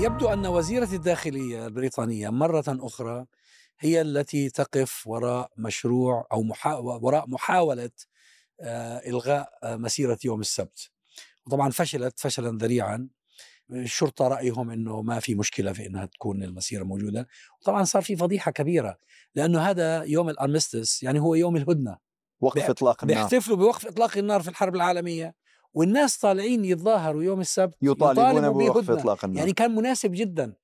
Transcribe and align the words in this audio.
يبدو 0.00 0.28
أن 0.28 0.46
وزيرة 0.46 0.88
الداخلية 0.92 1.66
البريطانية 1.66 2.28
مرة 2.28 2.64
أخرى 2.68 3.26
هي 3.78 4.00
التي 4.00 4.50
تقف 4.50 5.06
وراء 5.06 5.50
مشروع 5.56 6.26
أو 6.32 6.42
محا... 6.42 6.74
وراء 6.74 7.28
محاولة 7.28 7.90
آه، 8.60 8.98
إلغاء 8.98 9.52
آه، 9.62 9.76
مسيرة 9.76 10.18
يوم 10.24 10.40
السبت. 10.40 10.90
وطبعا 11.46 11.70
فشلت 11.70 12.20
فشلا 12.20 12.58
ذريعا. 12.58 13.08
الشرطة 13.70 14.28
رأيهم 14.28 14.70
أنه 14.70 15.02
ما 15.02 15.20
في 15.20 15.34
مشكلة 15.34 15.72
في 15.72 15.86
أنها 15.86 16.06
تكون 16.06 16.42
المسيرة 16.42 16.84
موجودة. 16.84 17.28
وطبعا 17.60 17.84
صار 17.84 18.02
في 18.02 18.16
فضيحة 18.16 18.50
كبيرة 18.50 18.98
لأنه 19.34 19.60
هذا 19.60 20.02
يوم 20.02 20.28
الأرمستس 20.28 21.02
يعني 21.02 21.20
هو 21.20 21.34
يوم 21.34 21.56
الهدنة. 21.56 21.98
وقف 22.40 22.70
إطلاق 22.70 23.04
النار. 23.04 23.16
بيحتفلوا 23.16 23.56
بوقف 23.56 23.86
إطلاق 23.86 24.18
النار 24.18 24.42
في 24.42 24.48
الحرب 24.48 24.74
العالمية. 24.74 25.34
والناس 25.74 26.18
طالعين 26.18 26.64
يتظاهروا 26.64 27.22
يوم 27.22 27.40
السبت 27.40 27.74
يطالبون 27.82 28.50
بوقف. 28.50 28.90
اطلاق 28.90 29.24
النار 29.24 29.38
يعني 29.38 29.52
كان 29.52 29.74
مناسب 29.74 30.10
جدا 30.12 30.54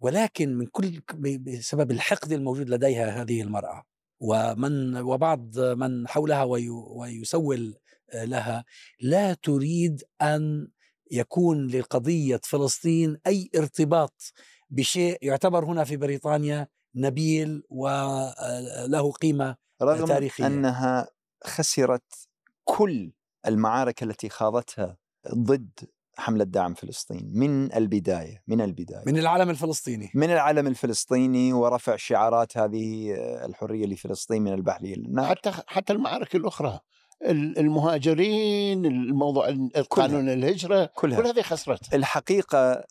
ولكن 0.00 0.54
من 0.58 0.66
كل 0.66 1.00
بسبب 1.38 1.90
الحقد 1.90 2.32
الموجود 2.32 2.68
لديها 2.68 3.22
هذه 3.22 3.42
المرأة 3.42 3.82
ومن 4.20 4.96
وبعض 4.96 5.58
من 5.58 6.08
حولها 6.08 6.44
وي- 6.44 6.68
ويسول 6.70 7.74
لها 8.14 8.64
لا 9.00 9.34
تريد 9.34 10.02
أن 10.22 10.68
يكون 11.10 11.66
لقضية 11.66 12.40
فلسطين 12.44 13.18
أي 13.26 13.50
ارتباط 13.56 14.32
بشيء 14.70 15.18
يعتبر 15.22 15.64
هنا 15.64 15.84
في 15.84 15.96
بريطانيا 15.96 16.68
نبيل 16.94 17.62
وله 17.70 19.12
قيمة 19.12 19.56
رغم 19.82 20.06
تاريخية. 20.06 20.46
أنها 20.46 21.08
خسرت 21.44 22.28
كل 22.64 23.12
المعارك 23.46 24.02
التي 24.02 24.28
خاضتها 24.28 24.96
ضد 25.34 25.70
حملة 26.18 26.44
دعم 26.44 26.74
فلسطين 26.74 27.30
من 27.34 27.74
البداية 27.74 28.42
من 28.46 28.60
البداية. 28.60 29.02
من 29.06 29.18
العالم 29.18 29.50
الفلسطيني. 29.50 30.10
من 30.14 30.30
العلم 30.30 30.66
الفلسطيني 30.66 31.52
ورفع 31.52 31.96
شعارات 31.96 32.56
هذه 32.58 33.14
الحرية 33.44 33.86
لفلسطين 33.86 34.42
من 34.42 34.52
البحر 34.52 34.84
النار 34.84 35.26
حتى 35.26 35.52
حتى 35.66 35.92
المعارك 35.92 36.36
الأخرى 36.36 36.80
ال- 37.26 37.58
المهاجرين 37.58 38.86
الموضوع 38.86 39.46
قانون 39.90 40.28
الهجرة 40.28 40.84
كلها. 40.94 41.20
كل 41.20 41.26
هذه 41.26 41.42
خسرت. 41.42 41.94
الحقيقة 41.94 42.84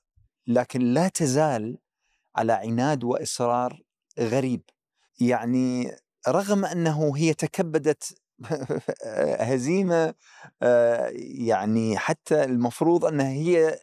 لكن 0.47 0.81
لا 0.81 1.07
تزال 1.07 1.77
على 2.35 2.53
عناد 2.53 3.03
وإصرار 3.03 3.81
غريب. 4.19 4.61
يعني 5.19 5.91
رغم 6.27 6.65
أنه 6.65 7.17
هي 7.17 7.33
تكبدت 7.33 8.17
هزيمة 9.39 10.13
آه، 10.61 11.11
يعني 11.21 11.97
حتى 11.97 12.43
المفروض 12.43 13.05
انها 13.05 13.29
هي 13.29 13.79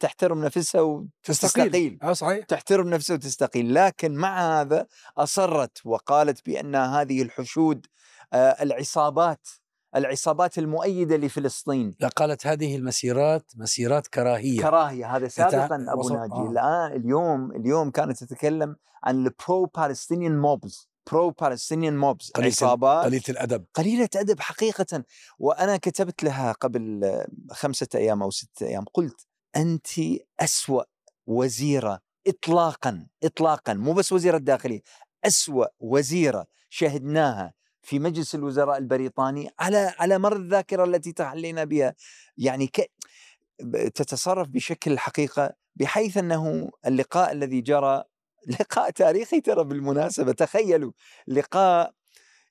تحترم 0.00 0.44
نفسها 0.44 1.06
تستقيل. 1.22 1.66
وتستقيل 1.66 1.98
آه 2.02 2.12
صحيح. 2.12 2.44
تحترم 2.44 2.88
نفسها 2.88 3.14
وتستقيل. 3.16 3.74
لكن 3.74 4.14
مع 4.14 4.60
هذا 4.60 4.86
أصرت 5.18 5.78
وقالت 5.84 6.46
بأن 6.46 6.74
هذه 6.74 7.22
الحشود 7.22 7.86
آه، 8.32 8.36
العصابات 8.62 9.48
العصابات 9.96 10.58
المؤيدة 10.58 11.16
لفلسطين. 11.16 11.94
لا 12.00 12.08
قالت 12.08 12.46
هذه 12.46 12.76
المسيرات 12.76 13.52
مسيرات 13.56 14.06
كراهية. 14.06 14.60
كراهية. 14.60 15.16
هذا 15.16 15.28
سابقا 15.28 15.86
أبو 15.92 16.00
وصل- 16.00 16.16
ناجي. 16.16 16.32
آه. 16.32 16.50
الآن 16.50 17.00
اليوم 17.00 17.52
اليوم 17.52 17.90
كانت 17.90 18.24
تتكلم 18.24 18.76
عن 19.04 19.26
ال 19.26 19.66
pro-Palestinian 19.76 20.38
mobs 20.38 20.88
pro-Palestinian 21.10 21.96
mobs 21.96 22.30
قليلة 22.30 22.48
ال- 22.48 22.52
عصابات 22.64 23.04
قليلة 23.04 23.24
الأدب. 23.28 23.64
قليلة 23.74 24.08
أدب 24.16 24.40
حقيقة. 24.40 25.04
وأنا 25.38 25.76
كتبت 25.76 26.22
لها 26.24 26.52
قبل 26.52 27.00
خمسة 27.50 27.88
أيام 27.94 28.22
أو 28.22 28.30
ستة 28.30 28.66
أيام 28.66 28.84
قلت 28.94 29.26
أنت 29.56 29.86
أسوأ 30.40 30.82
وزيرة 31.26 32.00
إطلاقا 32.26 33.06
إطلاقا 33.24 33.74
مو 33.74 33.92
بس 33.92 34.12
وزيرة 34.12 34.36
الداخلية 34.36 34.80
أسوأ 35.24 35.66
وزيرة 35.80 36.46
شهدناها 36.70 37.54
في 37.82 37.98
مجلس 37.98 38.34
الوزراء 38.34 38.78
البريطاني 38.78 39.50
على 39.58 39.94
على 39.98 40.18
مر 40.18 40.36
الذاكرة 40.36 40.84
التي 40.84 41.12
تحلينا 41.12 41.64
بها. 41.64 41.94
يعني 42.36 42.66
ك... 42.66 42.90
تتصرف 43.94 44.48
بشكل 44.48 44.98
حقيقة 44.98 45.52
بحيث 45.76 46.16
أنه 46.16 46.70
اللقاء 46.86 47.32
الذي 47.32 47.60
جرى 47.60 48.04
لقاء 48.46 48.90
تاريخي 48.90 49.40
ترى 49.40 49.64
بالمناسبة. 49.64 50.32
تخيلوا 50.32 50.92
لقاء 51.28 51.94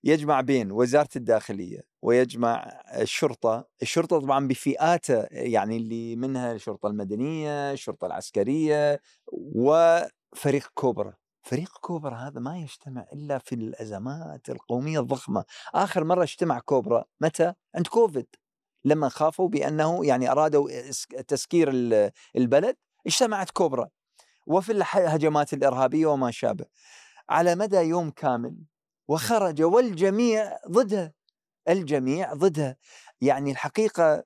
يجمع 0.04 0.42
بين 0.42 0.72
وزارة 0.72 1.10
الداخلية 1.16 1.82
ويجمع 2.02 2.82
الشرطة. 2.96 3.68
الشرطة 3.82 4.20
طبعا 4.20 4.48
بفئاته 4.48 5.28
يعني 5.32 5.78
اللي 5.78 6.16
منها 6.16 6.52
الشرطة 6.52 6.88
المدنية 6.88 7.72
الشرطة 7.72 8.06
العسكرية 8.08 9.02
وفريق 9.32 10.72
كوبرا. 10.74 11.14
فريق 11.44 11.78
كوبرا 11.82 12.16
هذا 12.16 12.40
ما 12.40 12.58
يجتمع 12.58 13.06
إلا 13.14 13.38
في 13.38 13.56
الأزمات 13.56 14.50
القومية 14.50 15.00
الضخمة. 15.00 15.46
آخر 15.76 16.04
مرة 16.04 16.24
اجتمع 16.24 16.60
كوبرا 16.60 17.06
متى؟ 17.22 17.54
عند 17.76 17.88
كوفيد. 17.88 18.28
لما 18.86 19.10
خافوا 19.10 19.48
بأنه 19.48 20.06
يعني 20.06 20.32
أرادوا 20.32 20.70
تسكير 21.28 21.70
ال- 21.74 22.12
البلد 22.36 22.76
اجتمعت 23.08 23.50
كوبرا. 23.50 23.90
وفي 24.52 24.72
الهجمات 24.72 25.54
الإرهابية 25.54 26.06
وما 26.06 26.32
شابه. 26.32 26.66
على 27.30 27.56
مدى 27.56 27.78
يوم 27.78 28.10
كامل 28.10 28.56
وخرج 29.08 29.62
والجميع 29.62 30.58
ضدها 30.70 31.14
الجميع 31.70 32.34
ضدها 32.34 32.76
يعني 33.22 33.52
الحقيقة 33.52 34.24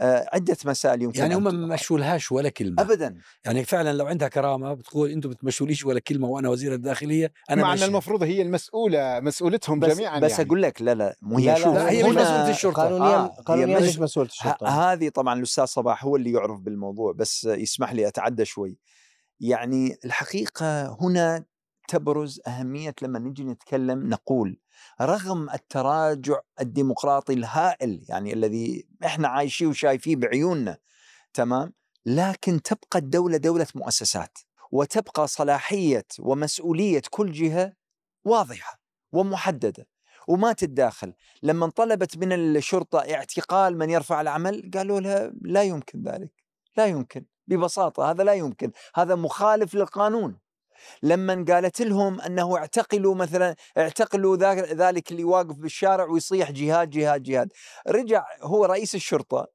آه، 0.00 0.28
عدة 0.32 0.56
مسائل 0.64 1.02
يمكن 1.02 1.20
يعني 1.20 1.34
أن 1.34 1.46
هم 1.46 1.54
ما 1.54 1.74
مشولهاش 1.74 2.32
ولا 2.32 2.48
كلمة. 2.48 2.82
أبدا. 2.82 3.18
يعني 3.44 3.64
فعلا 3.64 3.92
لو 3.92 4.06
عندها 4.06 4.28
كرامة 4.28 4.74
بتقول 4.74 5.10
أنتم 5.10 5.30
بتمشوليش 5.30 5.84
ولا 5.84 6.00
كلمة 6.00 6.28
وأنا 6.28 6.48
وزير 6.48 6.74
الداخلية 6.74 7.32
أنا 7.50 7.62
مع 7.62 7.68
أن 7.68 7.72
ماشية. 7.74 7.86
المفروض 7.86 8.22
هي 8.22 8.42
المسؤولة 8.42 9.20
مسؤولتهم 9.20 9.78
بس, 9.80 9.94
جميعا 9.96 10.20
بس 10.20 10.30
يعني. 10.30 10.44
أقول 10.46 10.62
لك 10.62 10.82
لا 10.82 10.94
لا 10.94 11.16
مو 11.22 11.38
هي 11.38 11.46
لا 11.46 11.54
شوف 11.54 11.74
لا، 11.74 11.90
هي 11.90 12.02
مش 12.02 12.08
مسؤولة 12.08 12.50
الشرطة. 12.50 12.82
قانونيا 12.82 13.16
آه، 13.16 13.26
قانونيا 13.46 13.80
مش- 13.80 13.98
مسؤولة 13.98 14.28
الشرطة. 14.28 14.66
هذه 14.92 15.08
طبعا 15.08 15.38
الأستاذ 15.38 15.64
صباح 15.64 16.04
هو 16.04 16.16
اللي 16.16 16.32
يعرف 16.32 16.60
بالموضوع 16.60 17.12
بس 17.12 17.44
يسمح 17.44 17.92
لي 17.92 18.08
أتعدى 18.08 18.44
شوي. 18.44 18.78
يعني 19.40 19.98
الحقيقة 20.04 20.96
هنا 21.00 21.44
تبرز 21.88 22.40
أهمية 22.46 22.94
لما 23.02 23.18
نجي 23.18 23.44
نتكلم 23.44 24.08
نقول 24.08 24.60
رغم 25.00 25.50
التراجع 25.50 26.40
الديمقراطي 26.60 27.32
الهائل 27.32 28.04
يعني 28.08 28.32
الذي 28.32 28.88
إحنا 29.04 29.28
عايشيه 29.28 29.66
وشايفيه 29.66 30.16
بعيوننا 30.16 30.78
تمام؟ 31.34 31.72
لكن 32.06 32.62
تبقى 32.62 32.98
الدولة 32.98 33.36
دولة 33.36 33.66
مؤسسات 33.74 34.38
وتبقى 34.72 35.28
صلاحية 35.28 36.06
ومسؤولية 36.18 37.02
كل 37.10 37.32
جهة 37.32 37.72
واضحة 38.24 38.80
ومحددة. 39.12 39.86
وما 40.28 40.52
تتداخل 40.52 41.14
لما 41.42 41.70
طلبت 41.70 42.18
من 42.18 42.32
الشرطة 42.32 42.98
اعتقال 42.98 43.78
من 43.78 43.90
يرفع 43.90 44.20
العمل 44.20 44.70
قالوا 44.74 45.00
لها 45.00 45.32
لا 45.42 45.62
يمكن 45.62 46.02
ذلك 46.02 46.32
لا 46.76 46.86
يمكن. 46.86 47.24
ببساطة 47.48 48.10
هذا 48.10 48.24
لا 48.24 48.32
يمكن. 48.32 48.70
هذا 48.94 49.14
مخالف 49.14 49.74
للقانون. 49.74 50.38
لما 51.02 51.44
قالت 51.48 51.82
لهم 51.82 52.20
أنه 52.20 52.56
اعتقلوا 52.56 53.14
مثلا 53.14 53.54
اعتقلوا 53.78 54.36
ذلك 54.74 55.12
اللي 55.12 55.24
واقف 55.24 55.56
بالشارع 55.56 56.04
ويصيح 56.04 56.50
جهاد 56.50 56.90
جهاد 56.90 57.22
جهاد. 57.22 57.52
رجع 57.88 58.24
هو 58.42 58.64
رئيس 58.64 58.94
الشرطة 58.94 59.46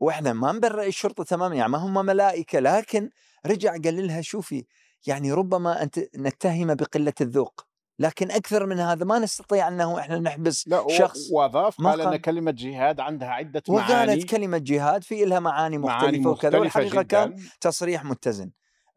وإحنا 0.00 0.32
ما 0.32 0.52
نبرئ 0.52 0.86
الشرطة 0.88 1.24
تماما 1.24 1.54
يعني 1.56 1.72
ما 1.72 1.78
هم 1.78 2.06
ملائكة 2.06 2.58
لكن 2.58 3.10
رجع 3.46 3.70
قال 3.70 4.06
لها 4.06 4.20
شوفي 4.20 4.64
يعني 5.06 5.32
ربما 5.32 5.82
أنت 5.82 5.98
نتهم 6.16 6.74
بقلة 6.74 7.12
الذوق. 7.20 7.71
لكن 8.02 8.30
أكثر 8.30 8.66
من 8.66 8.78
هذا 8.78 9.04
ما 9.04 9.18
نستطيع 9.18 9.68
أنه 9.68 9.98
إحنا 9.98 10.18
نحبس 10.18 10.68
لا 10.68 10.84
شخص 10.88 11.30
وأضاف 11.32 11.80
قال 11.80 12.00
أن 12.00 12.16
كلمة 12.16 12.50
جهاد 12.50 13.00
عندها 13.00 13.28
عدة 13.28 13.62
معاني. 13.68 13.92
وقالت 13.92 14.30
كلمة 14.30 14.58
جهاد 14.58 15.04
في 15.04 15.24
لها 15.24 15.40
معاني 15.40 15.78
مختلفة 15.78 16.02
معاني 16.02 16.26
وكذا 16.26 16.58
والحقيقة 16.58 17.02
كان 17.02 17.36
تصريح 17.60 18.04
متزن. 18.04 18.50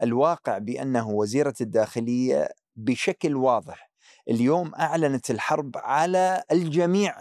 الواقع 0.04 0.58
بأنه 0.58 1.10
وزيرة 1.10 1.54
الداخلية 1.62 2.50
بشكل 2.76 3.36
واضح 3.36 3.92
اليوم 4.30 4.76
أعلنت 4.76 5.32
الحرب 5.32 5.72
على 5.76 6.44
الجميع. 6.52 7.16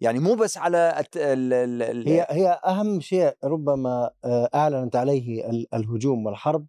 يعني 0.00 0.18
مو 0.18 0.34
بس 0.34 0.58
على 0.58 0.94
الت... 0.98 1.16
ال... 1.16 1.52
ال... 1.52 1.82
ال... 1.82 2.08
هي 2.08 2.26
هي 2.30 2.60
أهم 2.66 3.00
شيء 3.00 3.34
ربما 3.44 4.10
آه، 4.24 4.50
أعلنت 4.54 4.96
عليه 4.96 5.50
ال- 5.50 5.74
الهجوم 5.74 6.26
والحرب 6.26 6.66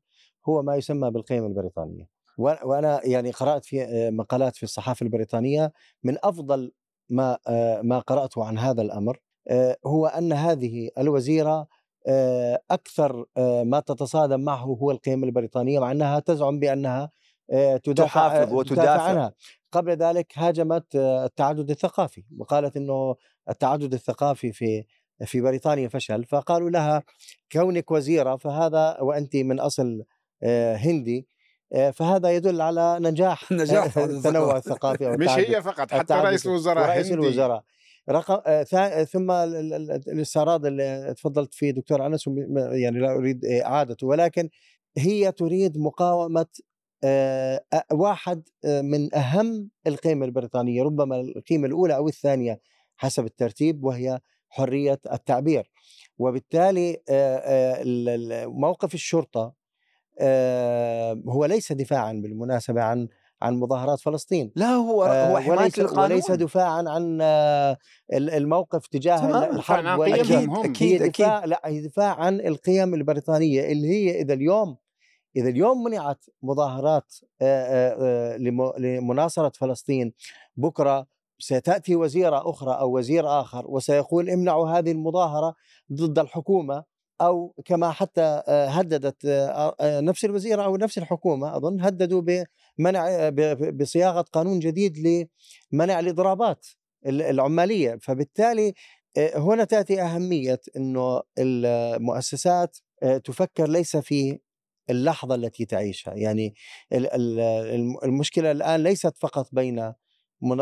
هو 0.50 0.64
ما 0.64 0.76
يسمى 0.76 1.12
بالقيم 1.12 1.46
البريطانية. 1.46 2.15
وأنا 2.38 3.02
يعني 3.04 3.32
قرأت 3.32 3.66
في 3.66 3.84
آه، 3.84 4.10
مقالات 4.10 4.56
في 4.56 4.64
الصحافة 4.64 5.04
البريطانية 5.04 5.74
من 6.04 6.18
أفضل 6.24 6.72
ما 7.10 7.38
آه، 7.48 7.82
ما 7.82 8.00
قرأته 8.00 8.46
عن 8.46 8.58
هذا 8.58 8.82
الأمر 8.82 9.20
آه، 9.48 9.78
هو 9.86 10.08
أن 10.08 10.34
هذه 10.34 10.90
الوزيرة 10.98 11.68
أكثر 12.72 13.26
ما 13.64 13.80
تتصادم 13.80 14.40
معه 14.40 14.64
هو 14.64 14.92
القيم 14.92 15.24
البريطانية 15.24 15.80
مع 15.80 15.92
أنها 15.92 16.20
تزعم 16.20 16.60
بأنها 16.60 17.10
تدافع 17.84 18.06
تحافظ 18.06 18.54
وتدافع. 18.54 18.84
تدافع 18.84 19.04
عنها 19.04 19.34
قبل 19.72 19.92
ذلك 19.92 20.34
هاجمت 20.36 20.96
التعدد 20.96 21.70
الثقافي 21.70 22.24
وقالت 22.38 22.78
إنه 22.78 23.16
التعدد 23.50 23.94
الثقافي 23.94 24.52
في 24.52 24.84
في 25.26 25.42
بريطانيا 25.42 25.88
فشل 25.88 26.26
فقالوا 26.26 26.70
لها 26.70 27.04
كونك 27.52 27.92
وزيرة 27.92 28.36
فهذا 28.36 28.98
وأنت 29.02 29.36
من 29.36 29.60
أصل 29.60 30.04
هندي 30.76 31.28
فهذا 31.94 32.32
يدل 32.32 32.62
على 32.62 32.98
نجاح 33.02 33.52
نجاح 33.52 33.98
هذا 33.98 34.18
التنوع. 34.18 34.58
الثقافي 34.58 35.08
مش. 35.10 35.30
هي 35.30 35.62
فقط 35.62 35.92
حتى 35.92 36.14
رئيس 36.14 36.46
الوزراء 36.48 37.00
هندي. 37.02 37.14
الوزراء 37.14 37.64
رقم 38.10 38.42
آه، 38.48 39.04
ثم 39.04 39.32
ال- 39.32 39.56
ال- 39.56 39.74
ال- 39.74 39.92
الاستعراض 40.12 40.66
اللي 40.66 41.14
تفضلت 41.18 41.54
فيه 41.54 41.72
دكتور 41.72 42.06
أنس 42.06 42.28
يعني 42.72 43.00
لا 43.00 43.12
أريد 43.16 43.46
إعادته 43.46 44.08
ولكن 44.08 44.50
هي 44.98 45.32
تريد 45.32 45.78
مقاومة 45.78 46.46
آه، 47.04 47.64
آه، 47.74 47.84
واحد 47.94 48.44
آه، 48.66 48.82
من 48.82 49.16
أهم 49.16 49.70
القيم 49.88 50.24
البريطانية 50.24 50.84
ربما 50.84 51.20
القيمه 51.22 51.68
الأولى 51.68 51.96
أو 51.96 52.08
الثانية 52.08 52.60
حسب 52.98 53.26
الترتيب 53.26 53.84
وهي 53.84 54.20
حرية 54.50 55.00
التعبير 55.14 55.72
وبالتالي 56.18 56.94
آه، 57.10 57.38
آه، 57.38 57.82
ال- 57.82 58.10
ال- 58.10 58.50
موقف 58.50 58.94
الشرطة 58.94 59.42
آه، 59.42 59.56
هو 61.30 61.46
ليس 61.46 61.72
دفاعا 61.72 62.14
بالمناسبة 62.14 62.82
عن 62.82 63.08
عن 63.42 63.56
مظاهرات 63.56 64.00
فلسطين 64.00 64.52
لا 64.56 64.68
هو 64.68 65.04
آه، 65.04 65.32
هو 65.32 65.38
حماية 65.40 65.58
وليس, 65.60 65.80
القانون 65.80 66.12
وليس 66.12 66.32
دفاعا 66.32 66.84
عن 66.88 67.20
آه، 67.22 67.78
ال- 68.14 68.30
الموقف 68.30 68.88
تجاه. 68.88 69.16
الحرب 69.56 70.00
هم. 70.50 70.66
أكيد 70.66 71.02
هي 71.02 71.10
دفاع 71.26 71.46
لا 71.46 71.62
هي 71.66 71.82
دفاع 71.88 72.16
عن 72.20 72.40
القيم 72.42 72.94
البريطانية 72.94 73.72
اللي 73.72 73.88
هي 73.88 74.22
إذا 74.22 74.34
اليوم 74.34 74.78
إذا 75.36 75.50
اليوم 75.50 75.84
منعت 75.84 76.26
مظاهرات 76.44 77.14
آه، 77.42 77.46
آه، 77.46 77.98
آه، 78.34 78.38
لم- 78.38 78.74
لمناصرة 78.78 79.50
فلسطين 79.56 80.14
بكرة 80.58 81.08
ستأتي 81.40 81.96
وزيرة 81.96 82.50
أخرى 82.50 82.72
أو 82.80 82.98
وزير 82.98 83.42
آخر 83.42 83.64
وسيقول 83.68 84.30
امنعوا 84.30 84.70
هذه 84.70 84.92
المظاهرة 84.92 85.56
ضد 85.94 86.20
الحكومة 86.20 86.84
أو 87.22 87.54
كما 87.66 87.92
حتى 87.92 88.22
آه، 88.48 88.68
هددت 88.68 89.26
آه، 89.26 89.76
آه، 89.80 90.00
نفس 90.02 90.26
الوزيره 90.26 90.64
أو 90.64 90.78
نفس 90.78 90.98
الحكومة 90.98 91.58
أظن 91.58 91.82
هددوا 91.82 92.22
بمنع 92.80 93.30
بصياغة 93.70 94.22
قانون 94.22 94.60
جديد 94.60 95.28
لمنع 95.74 96.00
الإضرابات 96.00 96.66
ال- 97.06 97.22
العمالية. 97.22 97.98
فبالتالي 98.02 98.74
هنا 99.36 99.64
تأتي 99.64 100.02
أهمية 100.02 100.60
إنه 100.78 101.22
المؤسسات 101.40 102.78
تفكر 103.24 103.70
ليس 103.70 103.98
في 103.98 104.40
اللحظة 104.90 105.36
التي 105.36 105.66
تعيشها. 105.66 106.14
يعني 106.14 106.56
ال- 106.94 107.14
ال- 107.14 107.40
الم- 107.76 107.98
المشكلة 108.04 108.52
الآن 108.52 108.84
ليست 108.84 109.18
فقط 109.18 109.50
بين 109.52 109.94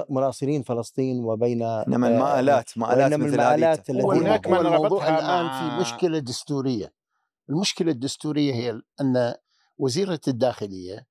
مناصرين 0.09 0.63
فلسطين 0.63 1.23
وبين 1.25 1.61
إنما 1.63 2.07
آه، 2.07 2.11
المآلات 2.11 2.77
مآلات 2.77 3.13
مثل 3.13 3.33
المآلات 3.33 3.89
التي- 3.89 4.03
وهناك 4.03 4.47
هو 4.47 4.53
من 4.53 4.65
الموضوع 4.65 4.85
ربطها 5.09 5.19
الآن 5.19 5.49
في 5.49 5.81
مشكلة 5.81 6.19
دستورية. 6.19 6.93
المشكلة 7.49 7.91
الدستورية 7.91 8.53
هي 8.53 8.81
أن 9.01 9.33
وزيرة 9.77 10.21
الداخلية 10.27 11.07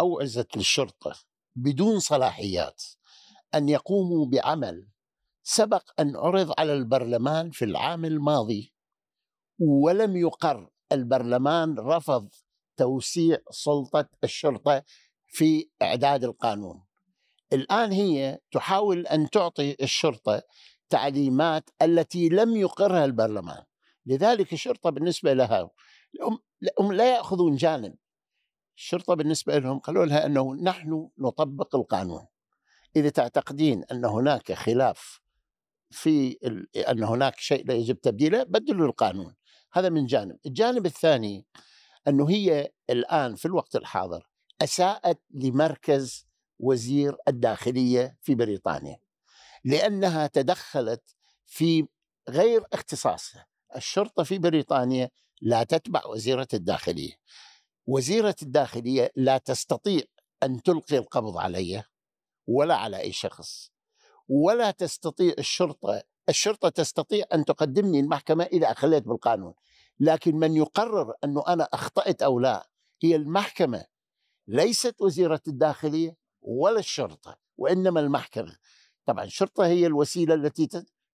أوعزت 0.00 0.56
للشرطه 0.56 1.12
بدون 1.56 1.98
صلاحيات 1.98 2.82
أن 3.54 3.68
يقوموا 3.68 4.26
بعمل 4.26 4.88
سبق 5.42 5.82
أن 6.00 6.16
عرض 6.16 6.52
على 6.58 6.72
البرلمان 6.74 7.50
في 7.50 7.64
العام 7.64 8.04
الماضي 8.04 8.74
ولم 9.58 10.16
يقر. 10.16 10.70
البرلمان 10.92 11.78
رفض 11.78 12.28
توسيع 12.76 13.38
سلطة 13.50 14.08
الشرطة 14.24 14.82
في 15.26 15.70
إعداد 15.82 16.24
القانون. 16.24 16.82
الآن 17.52 17.92
هي 17.92 18.38
تحاول 18.50 19.06
أن 19.06 19.30
تعطي 19.30 19.76
الشرطة 19.82 20.42
تعليمات 20.88 21.70
التي 21.82 22.28
لم 22.28 22.56
يقرها 22.56 23.04
البرلمان. 23.04 23.62
لذلك 24.06 24.52
الشرطة 24.52 24.90
بالنسبة 24.90 25.32
لها 25.32 25.70
هم 26.80 26.92
لا 26.92 27.14
يأخذون 27.16 27.56
جانب. 27.56 27.94
الشرطة 28.76 29.14
بالنسبة 29.14 29.58
لهم 29.58 29.78
قالوا 29.78 30.06
لها 30.06 30.26
أنه 30.26 30.54
نحن 30.54 31.08
نطبق 31.18 31.76
القانون. 31.76 32.26
إذا 32.96 33.08
تعتقدين 33.08 33.84
أن 33.92 34.04
هناك 34.04 34.52
خلاف 34.52 35.20
في. 35.90 36.38
أن 36.88 37.02
هناك 37.04 37.38
شيء 37.38 37.66
لا 37.66 37.74
يجب 37.74 38.00
تبديله 38.00 38.42
بدلوا 38.42 38.86
القانون. 38.86 39.34
هذا 39.72 39.88
من 39.88 40.06
جانب. 40.06 40.38
الجانب 40.46 40.86
الثاني 40.86 41.46
أنه 42.08 42.30
هي 42.30 42.72
الآن 42.90 43.34
في 43.34 43.46
الوقت 43.46 43.76
الحاضر 43.76 44.28
أساءت 44.62 45.22
لمركز 45.30 46.27
وزير 46.58 47.16
الداخلية 47.28 48.16
في 48.22 48.34
بريطانيا 48.34 48.98
لأنها 49.64 50.26
تدخلت 50.26 51.16
في 51.46 51.86
غير 52.28 52.64
اختصاصها. 52.72 53.46
الشرطة 53.76 54.22
في 54.22 54.38
بريطانيا 54.38 55.10
لا 55.40 55.64
تتبع 55.64 56.06
وزيرة 56.06 56.48
الداخلية. 56.54 57.12
وزيرة 57.86 58.36
الداخلية 58.42 59.12
لا 59.16 59.38
تستطيع 59.38 60.02
أن 60.42 60.62
تلقي 60.62 60.98
القبض 60.98 61.36
علي 61.36 61.84
ولا 62.46 62.74
على 62.74 63.00
أي 63.00 63.12
شخص 63.12 63.72
ولا 64.28 64.70
تستطيع 64.70 65.34
الشرطة 65.38 66.02
الشرطة 66.28 66.68
تستطيع 66.68 67.24
أن 67.34 67.44
تقدمني 67.44 68.00
المحكمة 68.00 68.44
إذا 68.44 68.72
أخليت 68.72 69.02
بالقانون. 69.02 69.54
لكن 70.00 70.36
من 70.36 70.56
يقرر 70.56 71.14
أنه 71.24 71.44
أنا 71.48 71.68
أخطأت 71.72 72.22
أو 72.22 72.40
لا 72.40 72.68
هي 73.02 73.16
المحكمة 73.16 73.84
ليست 74.46 75.00
وزيرة 75.00 75.40
الداخلية 75.48 76.16
ولا 76.42 76.78
الشرطة 76.78 77.38
وإنما 77.56 78.00
المحكمة. 78.00 78.56
طبعا 79.06 79.24
الشرطة 79.24 79.66
هي 79.66 79.86
الوسيلة 79.86 80.34
التي. 80.34 80.68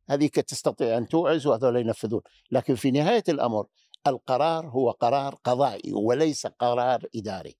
هذيك 0.09 0.35
تستطيع 0.35 0.99
أن 0.99 1.09
توعز 1.09 1.47
وهذول 1.47 1.77
ينفذون. 1.77 2.21
لكن 2.51 2.75
في 2.75 2.91
نهاية 2.91 3.25
الأمر 3.29 3.67
القرار 4.07 4.67
هو 4.67 4.91
قرار 4.91 5.35
قضائي 5.35 5.93
وليس 5.93 6.47
قرار 6.47 7.07
إداري. 7.17 7.57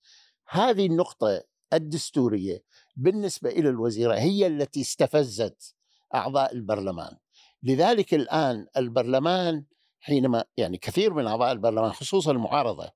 هذه 0.49 0.85
النقطة 0.85 1.43
الدستورية 1.73 2.63
بالنسبة 2.95 3.49
إلى 3.49 3.69
الوزيرة 3.69 4.15
هي 4.15 4.47
التي 4.47 4.81
استفزت 4.81 5.75
أعضاء 6.15 6.53
البرلمان. 6.53 7.17
لذلك 7.63 8.13
الآن 8.13 8.67
البرلمان 8.77 9.65
حينما 9.99 10.45
يعني 10.57 10.77
كثير 10.77 11.13
من 11.13 11.27
أعضاء 11.27 11.51
البرلمان 11.51 11.91
خصوصا 11.91 12.31
المعارضة 12.31 12.91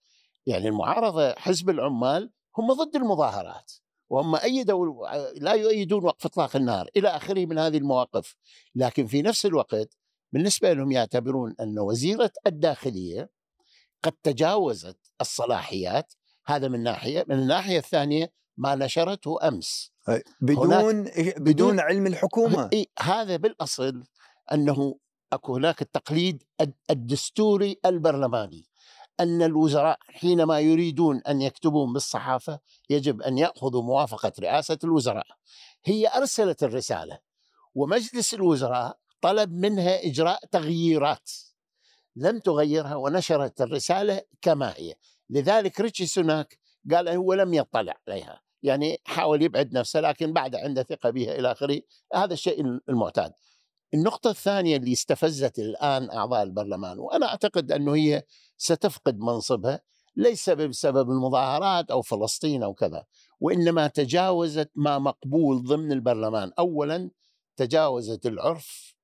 يعني 0.46 0.68
المعارضة 0.68 1.34
حزب 1.34 1.70
العمال 1.70 2.32
هم 2.58 2.74
ضد 2.74 2.96
المظاهرات. 2.96 3.72
وهم 4.10 4.36
ايدوا 4.36 5.08
لا 5.36 5.54
يؤيدون 5.54 6.04
وقف 6.06 6.26
إطلاق 6.26 6.56
النار 6.56 6.90
إلى 6.98 7.08
آخره 7.08 7.46
من 7.46 7.58
هذه 7.60 7.78
المواقف. 7.78 8.36
لكن 8.76 9.08
في 9.08 9.22
نفس 9.22 9.46
الوقت 9.46 9.98
بالنسبة 10.32 10.74
لهم 10.74 10.92
يعتبرون 10.92 11.56
أن 11.60 11.80
وزيرة 11.80 12.32
الداخلية 12.48 13.30
قد 14.04 14.12
تجاوزت 14.24 14.98
الصلاحيات 15.22 16.14
هذا 16.46 16.68
من 16.68 16.84
ناحية 16.84 17.26
من 17.28 17.36
الناحية 17.40 17.78
الثانية 17.78 18.32
ما 18.58 18.76
نشرته 18.76 19.48
أمس. 19.48 19.92
بدون 20.42 21.04
بدون 21.38 21.80
علم 21.80 22.08
الحكومة. 22.08 22.70
إيه 22.74 22.86
هذا 23.00 23.36
بالأصل 23.36 24.04
أنه 24.54 25.00
أكو 25.34 25.56
هناك 25.56 25.82
التقليد 25.82 26.44
الد- 26.62 26.74
الدستوري 26.90 27.80
البرلماني. 27.86 28.66
أن 29.20 29.42
الوزراء 29.42 30.00
حينما 30.02 30.60
يريدون 30.60 31.22
أن 31.28 31.42
يكتبون 31.42 31.94
بالصحافة 31.94 32.60
يجب 32.90 33.22
أن 33.22 33.38
يأخذوا 33.38 33.84
موافقة 33.84 34.32
رئاسة 34.40 34.78
الوزراء. 34.84 35.28
هي 35.86 36.08
أرسلت 36.08 36.64
الرسالة 36.64 37.20
ومجلس 37.76 38.34
الوزراء 38.34 38.98
طلب 39.22 39.52
منها 39.54 40.06
إجراء 40.06 40.46
تغييرات. 40.52 41.32
لم 42.16 42.40
تغيرها 42.40 42.96
ونشرت 42.96 43.62
الرسالة 43.62 44.22
كما 44.42 44.74
هي. 44.78 44.96
لذلك 45.30 45.82
ريتشي 45.82 46.06
سوناك 46.06 46.60
قال 46.92 47.10
هو 47.10 47.34
لم 47.34 47.54
يطلع 47.54 47.98
عليها. 48.08 48.42
يعني 48.64 49.02
حاول 49.06 49.44
يبعد 49.44 49.74
نفسه 49.74 50.00
لكن 50.00 50.34
بعد 50.34 50.56
عنده 50.56 50.84
ثقة 50.84 51.10
بها 51.10 51.36
إلى 51.36 51.52
آخره 51.52 51.82
هذا 52.16 52.34
الشيء 52.34 52.80
المعتاد. 52.90 53.34
النقطة 53.94 54.30
الثانية 54.30 54.78
اللي 54.78 54.94
استفزت 54.94 55.60
الآن 55.60 56.12
أعضاء 56.12 56.44
البرلمان 56.44 57.00
وأنا 57.00 57.26
أعتقد 57.26 57.72
أنه 57.72 57.96
هي 57.96 58.24
ستفقد 58.58 59.20
منصبها 59.20 59.82
ليس 60.16 60.50
بسبب 60.50 61.12
المظاهرات 61.12 61.92
أو 61.92 62.02
فلسطين 62.02 62.64
أو 62.64 62.74
كذا 62.74 63.06
وإنما 63.40 63.88
تجاوزت 63.88 64.72
ما 64.76 65.00
مقبول 65.00 65.64
ضمن 65.64 65.92
البرلمان. 65.92 66.52
أولا 66.60 67.10
تجاوزت 67.56 68.26
العرف 68.26 68.96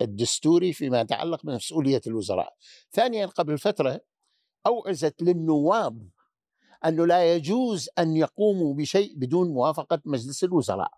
الدستوري 0.00 0.72
فيما 0.72 1.00
يتعلق 1.00 1.46
بمسؤولية 1.46 2.00
الوزراء. 2.06 2.54
ثانيا 2.92 3.26
قبل 3.26 3.58
فترة 3.58 4.00
أوعزت 4.66 5.22
للنواب 5.22 6.08
أنه 6.84 7.06
لا 7.06 7.34
يجوز 7.34 7.88
أن 7.98 8.16
يقوموا 8.16 8.74
بشيء 8.74 9.14
بدون 9.16 9.48
موافقة 9.48 10.00
مجلس 10.04 10.44
الوزراء 10.44 10.90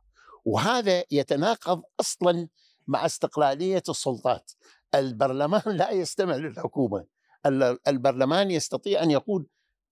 وهذا 0.45 1.05
يتناقض 1.11 1.83
أصلا 2.01 2.49
مع 2.91 3.07
استقلالية 3.07 3.83
السلطات 3.89 4.53
البرلمان 4.95 5.63
لا 5.67 5.91
يستمع 5.91 6.37
للحكومة 6.37 7.07
ال- 7.47 7.79
البرلمان 7.89 8.51
يستطيع 8.51 9.03
أن 9.03 9.11
يقول 9.11 9.47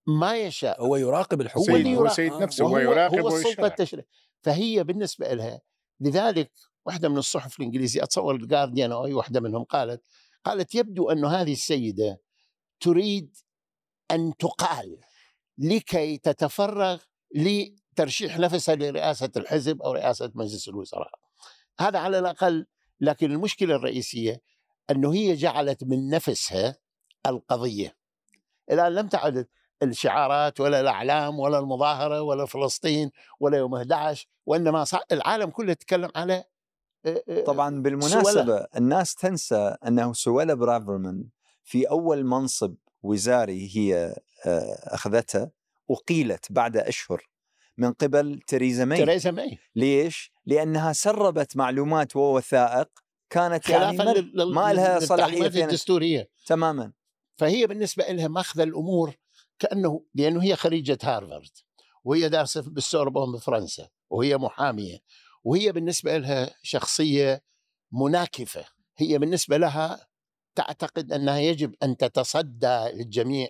ما 0.07 0.37
يشاء 0.37 0.81
هو 0.85 0.95
يراقب 0.95 1.41
الحكومة 1.41 1.65
سيد 1.65 1.85
هو 1.87 1.91
يراقب. 1.93 2.15
سيد. 2.15 2.33
نفسه 2.33 2.65
هو 2.65 2.69
وهو- 2.73 2.77
يراقب 2.79 3.19
هو. 3.19 3.27
السلطة 3.37 3.65
التشريع 3.65 4.05
فهي 4.43 4.83
بالنسبة 4.83 5.33
لها 5.33 5.61
لذلك 5.99 6.51
واحدة 6.85 7.09
من 7.09 7.17
الصحف 7.17 7.59
الإنجليزية 7.59 8.03
أتصور 8.03 8.35
الجارديان 8.35 8.91
أو 8.91 9.05
أي 9.05 9.13
واحدة 9.13 9.39
منهم 9.39 9.63
قالت 9.63 10.01
قالت 10.45 10.75
يبدو 10.75 11.09
أن 11.09 11.25
هذه 11.25 11.51
السيدة 11.53 12.21
تريد 12.79 13.35
أن 14.11 14.33
تقال 14.37 14.97
لكي 15.57 16.17
تتفرغ 16.17 16.99
لترشيح 17.35 18.39
نفسها 18.39 18.75
لرئاسة 18.75 19.29
الحزب 19.37 19.81
أو 19.81 19.91
رئاسة 19.91 20.31
مجلس 20.35 20.67
الوزراء. 20.69 21.11
هذا 21.79 21.99
على 21.99 22.19
الأقل 22.19 22.65
لكن 23.01 23.31
المشكلة 23.31 23.75
الرئيسية 23.75 24.41
أنه 24.91 25.13
هي 25.13 25.35
جعلت 25.35 25.83
من 25.83 26.09
نفسها 26.09 26.77
القضية. 27.25 27.95
الآن 28.71 28.93
لم 28.93 29.07
تعد 29.07 29.47
الشعارات 29.83 30.59
ولا 30.59 30.81
الأعلام 30.81 31.39
ولا 31.39 31.59
المظاهرة 31.59 32.21
ولا 32.21 32.45
فلسطين 32.45 33.11
ولا 33.39 33.57
يوم 33.57 33.75
11 33.75 34.27
وإنما 34.45 34.85
العالم 35.11 35.49
كله 35.49 35.71
يتكلم 35.71 36.09
على 36.15 36.43
آه، 37.05 37.23
آه، 37.29 37.43
طبعا 37.43 37.81
بالمناسبة 37.81 38.67
الناس 38.77 39.15
تنسى 39.15 39.75
أنه 39.87 40.13
سويلا 40.13 40.53
برايفرمان 40.53 41.25
في 41.63 41.89
أول 41.89 42.23
منصب 42.23 42.75
وزاري 43.03 43.77
هي 43.77 44.15
آه، 44.45 44.79
أخذته 44.83 45.49
أقيلت 45.91 46.51
بعد 46.51 46.77
أشهر 46.77 47.29
من 47.77 47.93
قبل 47.93 48.39
تريزا 48.47 48.85
ماي 48.85 49.05
تريزا 49.05 49.31
ماي 49.31 49.57
ليش؟ 49.75 50.33
لأنها 50.49 50.93
سربت 50.93 51.57
معلومات 51.57 52.15
ووثائق 52.15 52.89
كانت 53.29 53.69
يعني 53.69 53.97
لل- 54.13 54.53
ما 54.53 54.73
لها 54.73 54.99
فيها 55.49 55.65
الدستورية. 55.65 56.29
تماما. 56.45 56.91
فهي 57.35 57.67
بالنسبة 57.67 58.03
لها 58.03 58.27
ماخذه 58.27 58.63
الأمور 58.63 59.15
كأنه 59.59 60.03
لأنه 60.15 60.43
هي 60.43 60.55
خريجة 60.55 60.97
هارفارد 61.03 61.49
وهي 62.03 62.29
دارسة 62.29 62.61
بالسوربون 62.61 63.31
بفرنسا 63.31 63.87
وهي 64.09 64.37
محامية 64.37 64.97
وهي 65.43 65.71
بالنسبة 65.71 66.17
لها 66.17 66.49
شخصية 66.63 67.43
مناكفة. 67.91 68.65
هي 68.97 69.17
بالنسبة 69.17 69.57
لها 69.57 70.07
تعتقد 70.55 71.11
أنها 71.13 71.39
يجب 71.39 71.75
أن 71.83 71.97
تتصدى 71.97 72.77
للجميع 72.93 73.47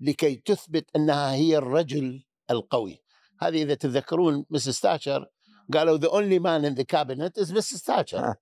لكي 0.00 0.34
تثبت 0.36 0.86
أنها 0.96 1.32
هي 1.34 1.56
الرجل 1.56 2.24
القوي. 2.50 3.02
هذه 3.40 3.62
إذا 3.62 3.74
تتذكرون 3.74 4.44
مسز 4.50 4.80
تاتشر 4.80 5.26
قالوا 5.72 5.98
the 5.98 6.10
only 6.10 6.38
man 6.38 6.64
in 6.64 6.74
the 6.74 6.84
cabinet 6.84 7.38
is 7.38 7.52
Mrs. 7.52 7.82
Thatcher 7.82 8.34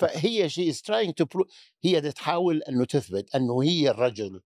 فهي 0.00 0.48
she 0.54 0.68
is 0.68 0.80
trying 0.82 1.12
to 1.12 1.26
prove 1.26 1.48
هي 1.82 2.12
تحاول 2.12 2.62
أنه 2.62 2.84
تثبت 2.84 3.34
أنه 3.34 3.62
هي 3.62 3.90
الرجل 3.90 4.40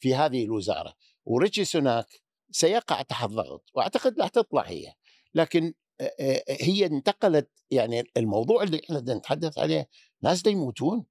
في 0.00 0.14
هذه 0.14 0.44
الوزارة 0.44 0.94
وريتشي 1.24 1.64
سوناك 1.64 2.06
سيقع 2.50 3.02
تحت 3.02 3.28
ضغط 3.28 3.70
وأعتقد 3.74 4.20
راح 4.20 4.28
تطلع 4.28 4.62
هي 4.62 4.92
لكن 5.34 5.74
هي 6.48 6.86
انتقلت 6.86 7.50
يعني 7.70 8.04
الموضوع 8.16 8.62
اللي 8.62 8.80
إحنا 8.84 9.14
نتحدث 9.14 9.58
عليه 9.58 9.88
ناس 10.22 10.46
يموتون 10.46 11.06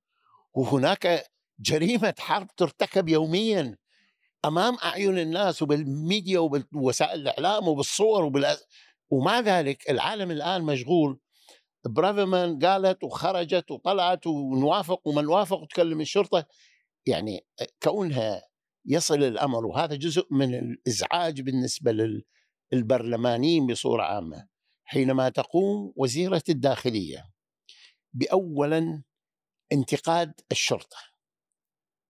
وهناك 0.53 1.31
جريمة 1.59 2.13
حرب 2.19 2.47
ترتكب 2.57 3.09
يوميا 3.09 3.77
أمام 4.45 4.77
أعين 4.83 5.19
الناس 5.19 5.61
وبالميديا 5.61 6.39
وبوسائل 6.39 7.19
الإعلام 7.19 7.67
وبالصور 7.67 8.23
وبال 8.23 8.57
ومع 9.09 9.39
ذلك 9.39 9.89
العالم 9.89 10.31
الآن 10.31 10.61
مشغول. 10.61 11.19
برافمان 11.85 12.59
قالت 12.59 13.03
وخرجت 13.03 13.71
وطلعت 13.71 14.27
ونوافق 14.27 15.07
وما 15.07 15.21
نوافق 15.21 15.57
وتكلم 15.57 16.01
الشرطة. 16.01 16.45
يعني 17.05 17.45
كونها 17.83 18.43
يصل 18.85 19.23
الأمر 19.23 19.65
وهذا 19.65 19.95
جزء 19.95 20.27
من 20.31 20.55
الإزعاج 20.55 21.41
بالنسبة 21.41 22.21
للبرلمانيين 22.73 23.67
بصورة 23.67 24.03
عامة. 24.03 24.47
حينما 24.85 25.29
تقوم 25.29 25.93
وزيرة 25.95 26.43
الداخلية 26.49 27.29
باولا 28.13 29.03
انتقاد 29.71 30.33
الشرطة 30.51 30.97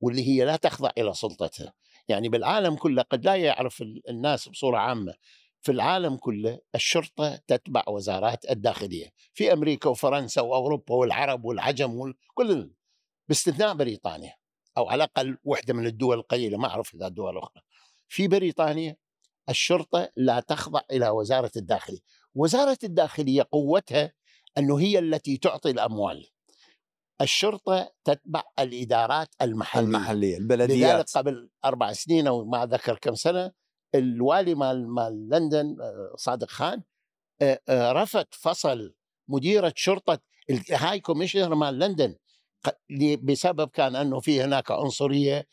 واللي 0.01 0.27
هي 0.27 0.45
لا 0.45 0.55
تخضع 0.55 0.91
إلى 0.97 1.13
سلطتها. 1.13 1.73
يعني 2.07 2.29
بالعالم 2.29 2.75
كله 2.75 3.01
قد 3.01 3.25
لا 3.25 3.35
يعرف 3.35 3.83
الناس 4.09 4.49
بصورة 4.49 4.77
عامة. 4.77 5.13
في 5.67 5.73
العالم 5.73 6.17
كله 6.17 6.59
الشرطة 6.75 7.35
تتبع 7.35 7.83
وزارات 7.87 8.51
الداخلية. 8.51 9.09
في 9.33 9.53
أمريكا 9.53 9.89
وفرنسا 9.89 10.41
وأوروبا 10.41 10.95
والعرب 10.95 11.45
والعجم 11.45 11.99
وكل 11.99 12.71
باستثناء 13.29 13.73
بريطانيا 13.73 14.33
أو 14.77 14.89
على 14.89 15.03
الأقل 15.03 15.37
وحدة 15.43 15.73
من 15.73 15.85
الدول 15.85 16.17
القليلة 16.17 16.57
ما 16.57 16.67
أعرف 16.67 16.95
إذا 16.95 17.07
دول 17.07 17.37
أخرى. 17.37 17.63
في 18.07 18.27
بريطانيا 18.27 18.95
الشرطة 19.49 20.09
لا 20.15 20.39
تخضع 20.39 20.81
إلى 20.91 21.09
وزارة 21.09 21.51
الداخلية. 21.55 21.99
وزارة 22.35 22.77
الداخلية 22.83 23.47
قوتها 23.51 24.13
أنه 24.57 24.79
هي 24.79 24.99
التي 24.99 25.37
تعطي 25.37 25.71
الأموال. 25.71 26.29
الشرطة 27.21 27.91
تتبع 28.03 28.43
الإدارات 28.59 29.29
المحلية. 29.41 29.83
المحلية 29.83 30.37
لذلك 30.37 30.41
البلديات 30.41 31.17
قبل 31.17 31.49
أربع 31.65 31.93
سنين 31.93 32.27
أو 32.27 32.45
ما 32.45 32.63
اتذكر 32.63 32.97
كم 32.97 33.15
سنة 33.15 33.51
الوالي 33.95 34.55
مال 34.55 34.87
مال 34.87 35.29
لندن 35.29 35.77
آه، 35.81 36.13
صادق 36.17 36.49
خان 36.49 36.83
آه، 37.41 37.59
آه، 37.69 37.91
رفض 37.91 38.25
فصل 38.31 38.93
مديرة 39.27 39.73
شرطة 39.75 40.19
ال 40.49 40.99
high 40.99 41.13
commissioner 41.13 41.55
مال 41.55 41.79
لندن 41.79 42.15
بسبب 43.23 43.69
كان 43.69 43.95
أنه 43.95 44.19
في 44.19 44.41
هناك 44.41 44.71
عنصرية 44.71 45.47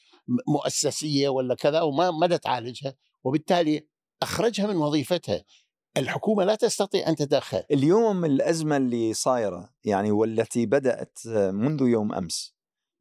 مؤسسية 0.48 1.28
ولا 1.28 1.54
كذا 1.54 1.80
وما 1.80 2.10
ما 2.10 2.36
تعالجها 2.36 2.94
وبالتالي 3.24 3.86
أخرجها 4.22 4.66
من 4.66 4.76
وظيفتها. 4.76 5.44
الحكومة 5.96 6.44
لا 6.44 6.54
تستطيع 6.54 7.08
أن 7.08 7.16
تتدخل. 7.16 7.62
اليوم 7.70 8.24
الأزمة 8.24 8.76
اللي 8.76 9.14
صايرة 9.14 9.70
يعني 9.84 10.10
والتي 10.10 10.66
بدأت 10.66 11.18
منذ 11.26 11.82
يوم 11.82 12.14
أمس 12.14 12.53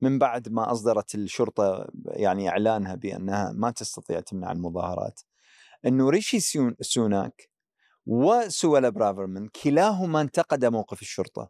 من 0.04 0.20
بعد 0.20 0.50
ما 0.50 0.72
أصدرت 0.72 1.16
الشرطة 1.16 1.88
يعني 2.06 2.50
إعلانها 2.50 2.96
بأنها 2.96 3.52
ما 3.52 3.72
تستطيع 3.72 4.20
تمنع 4.20 4.52
المظاهرات 4.52 5.22
أنه 5.86 6.10
ريشي 6.10 6.40
سون- 6.40 6.76
سوناك 6.82 7.50
وسويلا 8.06 8.90
برافرمان 8.90 9.48
كلاهما 9.64 10.22
انتقد 10.22 10.66
موقف 10.66 11.02
الشرطة 11.02 11.50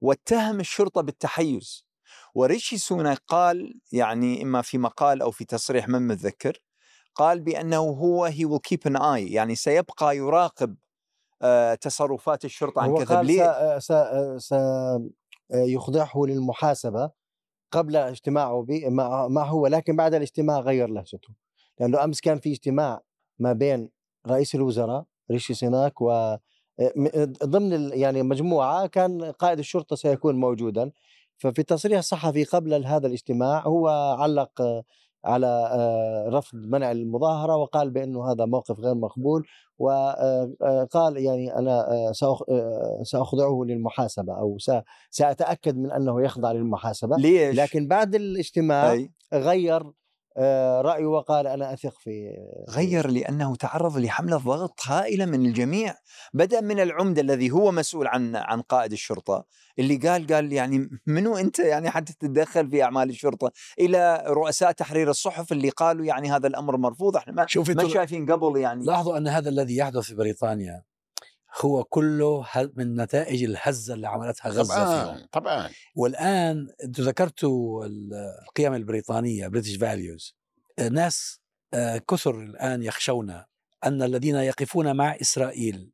واتهم 0.00 0.60
الشرطة 0.60 1.00
بالتحيز 1.00 1.86
وريشي 2.34 2.78
سوناك 2.78 3.18
قال 3.28 3.80
يعني 3.92 4.42
إما 4.42 4.62
في 4.62 4.78
مقال 4.78 5.22
أو 5.22 5.30
في 5.30 5.44
تصريح 5.44 5.88
من 5.88 6.06
متذكر 6.06 6.62
قال 7.14 7.40
بأنه 7.40 7.76
هو 7.78 8.30
he 8.30 8.44
will 8.44 8.60
keep 8.70 8.90
an 8.92 8.96
eye 9.00 9.32
يعني 9.32 9.54
سيبقى 9.54 10.16
يراقب 10.16 10.76
آه، 11.42 11.74
تصرفات 11.74 12.44
الشرطة 12.44 12.82
عن 12.82 12.88
كذب 13.04 13.22
ليه؟ 13.22 13.78
س- 13.78 13.86
س- 13.92 14.48
س- 14.48 15.00
يخضعه 15.50 16.12
للمحاسبة 16.16 17.10
قبل 17.70 17.96
اجتماعه 17.96 18.66
معه 19.28 19.54
ولكن 19.54 19.96
بعد 19.96 20.14
الاجتماع 20.14 20.60
غير 20.60 20.88
لهجته. 20.88 21.28
لأنه 21.80 22.04
أمس 22.04 22.20
كان 22.20 22.38
في 22.38 22.52
اجتماع 22.52 23.00
ما 23.38 23.52
بين 23.52 23.90
رئيس 24.26 24.54
الوزراء 24.54 25.04
ريشي 25.30 25.54
سيناك 25.54 26.00
و 26.00 26.36
م- 26.96 27.24
ضمن 27.44 27.90
يعني 27.98 28.22
مجموعة 28.22 28.86
كان 28.86 29.24
قائد 29.24 29.58
الشرطة 29.58 29.96
سيكون 29.96 30.34
موجودا. 30.36 30.90
ففي 31.38 31.62
تصريح 31.62 32.00
صحفي 32.00 32.44
قبل 32.44 32.86
هذا 32.86 33.06
الاجتماع 33.06 33.62
هو 33.66 33.88
علق 34.20 34.60
آه، 34.60 34.84
على 35.28 35.46
آه، 35.46 36.28
رفض 36.28 36.58
منع 36.58 36.90
المظاهرة 36.90 37.56
وقال 37.56 37.90
بأنه 37.90 38.32
هذا 38.32 38.44
موقف 38.44 38.80
غير 38.80 38.94
مقبول 38.94 39.46
وقال 39.78 41.16
يعني 41.16 41.52
آه، 41.52 42.12
آه، 42.50 43.02
سأخضعه 43.02 43.62
للمحاسبة 43.66 44.32
أو 44.38 44.58
س- 44.58 44.70
سأتأكد 45.10 45.76
من 45.76 45.92
أنه 45.92 46.22
يخضع 46.22 46.52
للمحاسبة 46.52 47.16
ليش؟ 47.16 47.56
لكن 47.58 47.88
بعد 47.88 48.14
الاجتماع 48.14 48.92
أي 48.92 49.10
غير 49.34 49.82
آه، 50.38 50.80
رأيه 50.80 51.06
وقال 51.06 51.46
أنا 51.46 51.72
أثق 51.72 51.94
في 51.98 52.30
غير 52.68 53.10
لأنه 53.10 53.56
تعرض 53.56 53.98
لحملة 53.98 54.36
ضغط 54.36 54.80
هائلة 54.86 55.26
من 55.26 55.46
الجميع 55.46 55.94
بدأ 56.32 56.60
من 56.60 56.80
العمدة 56.80 57.22
الذي 57.22 57.50
هو 57.50 57.72
مسؤول 57.72 58.06
عن 58.06 58.36
عن 58.36 58.60
قائد 58.60 58.92
الشرطة 58.92 59.44
اللي 59.78 59.96
قال 59.96 60.26
قال 60.26 60.52
يعني 60.52 60.88
منو 61.06 61.36
أنت 61.36 61.58
يعني 61.58 61.90
حتى 61.90 62.12
تتدخل 62.12 62.70
في 62.70 62.82
أعمال 62.82 63.10
الشرطة؟ 63.10 63.52
إلى 63.78 64.24
رؤساء 64.26 64.72
تحرير 64.72 65.10
الصحف 65.10 65.52
اللي 65.52 65.68
قالوا 65.68 66.04
يعني 66.04 66.30
هذا 66.30 66.46
الأمر 66.46 66.76
مرفوض 66.76 67.16
إحنا 67.16 67.32
ما, 67.32 67.46
شوفي 67.46 67.74
ما 67.74 67.88
شايفين 67.88 68.32
قبل 68.32 68.60
يعني. 68.60 68.84
لاحظوا 68.84 69.18
أن 69.18 69.28
هذا 69.28 69.48
الذي 69.48 69.76
يحدث 69.76 70.02
في 70.02 70.14
بريطانيا 70.14 70.82
هو 71.60 71.84
كله 71.84 72.46
من 72.76 73.00
نتائج 73.00 73.44
الهزة 73.44 73.94
اللي 73.94 74.08
عملتها 74.08 74.48
غزة 74.50 74.74
فيهم 74.74 75.16
طبعا 75.16 75.28
طبعا 75.32 75.70
والآن 75.96 76.68
أنتم 76.84 77.02
ذكرتوا 77.02 77.84
ال- 77.86 78.14
القيم 78.48 78.74
البريطانية 78.74 79.48
British 79.48 79.76
values 79.76 80.36
ناس 80.90 81.40
آه، 81.74 81.98
كثر 81.98 82.40
الآن 82.42 82.82
يخشون 82.82 83.30
أن 83.84 84.02
الذين 84.02 84.34
يقفون 84.34 84.96
مع 84.96 85.16
إسرائيل 85.20 85.90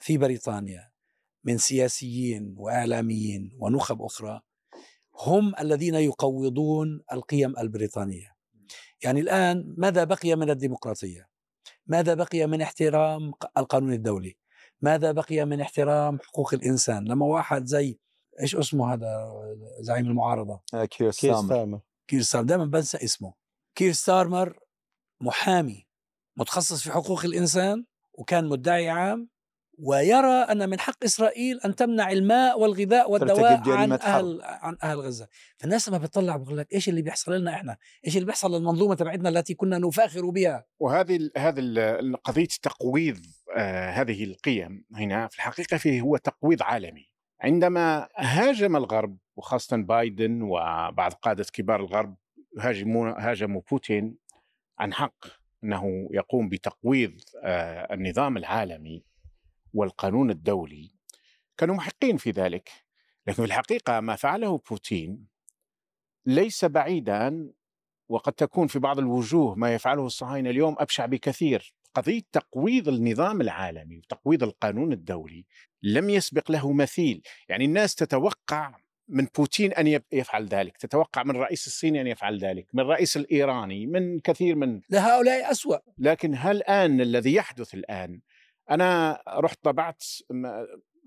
في 0.00 0.18
بريطانيا 0.18 0.90
من 1.44 1.58
سياسيين 1.58 2.54
وإعلاميين 2.58 3.56
ونخب 3.60 4.02
أخرى 4.02 4.40
هم 5.14 5.54
الذين 5.60 5.94
يقوضون 5.94 7.00
القيم 7.12 7.58
البريطانية. 7.58 8.34
يعني 9.02 9.20
الآن 9.20 9.74
ماذا 9.78 10.04
بقي 10.04 10.36
من 10.36 10.50
الديمقراطية؟ 10.50 11.28
ماذا 11.86 12.14
بقي 12.14 12.46
من 12.46 12.62
احترام 12.62 13.32
القانون 13.58 13.92
الدولي؟ 13.92 14.36
ماذا 14.82 15.12
بقي 15.12 15.44
من 15.44 15.60
احترام 15.60 16.18
حقوق 16.18 16.54
الإنسان؟ 16.54 17.04
لما 17.04 17.26
واحد 17.26 17.64
زي 17.64 17.98
إيش 18.40 18.56
اسمه 18.56 18.94
هذا 18.94 19.28
زعيم 19.80 20.06
المعارضة؟ 20.06 20.60
آه، 20.74 20.84
كير 20.84 21.10
ستارمر 21.10 21.80
كير 22.08 22.22
ستارمر 22.22 22.46
دائما 22.46 22.64
بنسى 22.64 22.98
اسمه 23.04 23.34
كير 23.74 23.92
ستارمر 23.92 24.58
محامي 25.20 25.86
متخصص 26.36 26.82
في 26.82 26.92
حقوق 26.92 27.24
الإنسان 27.24 27.84
وكان 28.12 28.48
مدعي 28.48 28.88
عام 28.88 29.28
ويرى 29.78 30.26
أن 30.26 30.68
من 30.68 30.80
حق 30.80 31.04
إسرائيل 31.04 31.60
أن 31.64 31.74
تمنع 31.74 32.10
الماء 32.10 32.60
والغذاء 32.60 33.10
والدواء 33.10 33.70
عن. 33.70 33.92
أهل 33.92 34.40
عن 34.42 34.76
أهل 34.82 34.98
غزة، 35.00 35.28
فالناس 35.58 35.88
لما 35.88 35.98
بتطلع 35.98 36.36
بقول 36.36 36.58
لك 36.58 36.72
إيش 36.72 36.88
اللي 36.88 37.02
بيحصل 37.02 37.32
لنا 37.32 37.54
إحنا؟ 37.54 37.76
إيش 38.06 38.16
اللي 38.16 38.26
بيحصل 38.26 38.54
للمنظومة 38.54 38.94
تبعتنا 38.94 39.28
التي 39.28 39.54
كنا 39.54 39.78
نفاخر 39.78 40.30
بها؟ 40.30 40.64
وهذه 40.80 41.30
هذه 41.36 41.62
قضية 42.24 42.48
تقويض 42.62 43.18
آه 43.56 43.90
هذه 43.90 44.24
القيم 44.24 44.84
هنا 44.94 45.28
في 45.28 45.36
الحقيقة 45.36 45.76
فيه 45.76 46.00
هو 46.00 46.16
تقويض 46.16 46.62
عالمي 46.62 47.08
عندما 47.40 48.08
هاجم 48.16 48.76
الغرب 48.76 49.18
وخاصة 49.36 49.76
بايدن 49.76 50.42
وبعض 50.42 51.12
قادة 51.12 51.46
كبار 51.52 51.80
الغرب 51.80 52.16
هاجمون 52.58 53.08
هاجموا 53.08 53.60
بوتين 53.70 54.16
عن 54.78 54.92
حق 54.92 55.24
أنه 55.64 56.08
يقوم 56.12 56.48
بتقويض 56.48 57.20
آه 57.42 57.94
النظام 57.94 58.36
العالمي 58.36 59.04
والقانون 59.74 60.30
الدولي 60.30 60.90
كانوا 61.56 61.74
محقين 61.74 62.16
في 62.16 62.30
ذلك. 62.30 62.70
لكن 63.26 63.32
في 63.36 63.44
الحقيقة 63.44 64.00
ما 64.00 64.16
فعله 64.16 64.60
بوتين 64.70 65.26
ليس 66.26 66.64
بعيدا 66.64 67.52
وقد 68.08 68.32
تكون 68.32 68.66
في 68.66 68.78
بعض 68.78 68.98
الوجوه 68.98 69.54
ما 69.54 69.74
يفعله 69.74 70.06
الصهاينة 70.06 70.50
اليوم 70.50 70.76
أبشع 70.78 71.06
بكثير. 71.06 71.74
قضية 71.94 72.22
تقويض 72.32 72.88
النظام 72.88 73.40
العالمي 73.40 73.98
وتقويض 73.98 74.42
القانون 74.42 74.92
الدولي 74.92 75.44
لم 75.82 76.10
يسبق 76.10 76.50
له 76.50 76.72
مثيل. 76.72 77.22
يعني 77.48 77.64
الناس 77.64 77.94
تتوقع 77.94 78.74
من 79.08 79.26
بوتين 79.38 79.72
أن 79.72 79.86
يب- 79.86 80.02
يفعل 80.12 80.46
ذلك 80.46 80.76
تتوقع 80.76 81.22
من 81.22 81.30
الرئيس 81.30 81.66
الصيني 81.66 82.00
أن 82.00 82.06
يفعل 82.06 82.38
ذلك 82.38 82.66
من 82.74 82.80
الرئيس 82.80 83.16
الإيراني 83.16 83.86
من 83.86 84.20
كثير 84.20 84.54
من 84.56 84.80
لهؤلاء 84.90 85.50
أسوأ. 85.50 85.78
لكن 85.98 86.34
هل 86.36 86.56
الآن 86.56 87.00
الذي 87.00 87.34
يحدث 87.34 87.74
الآن 87.74 88.20
أنا 88.72 89.22
رحت 89.28 89.58
طبعت 89.64 90.04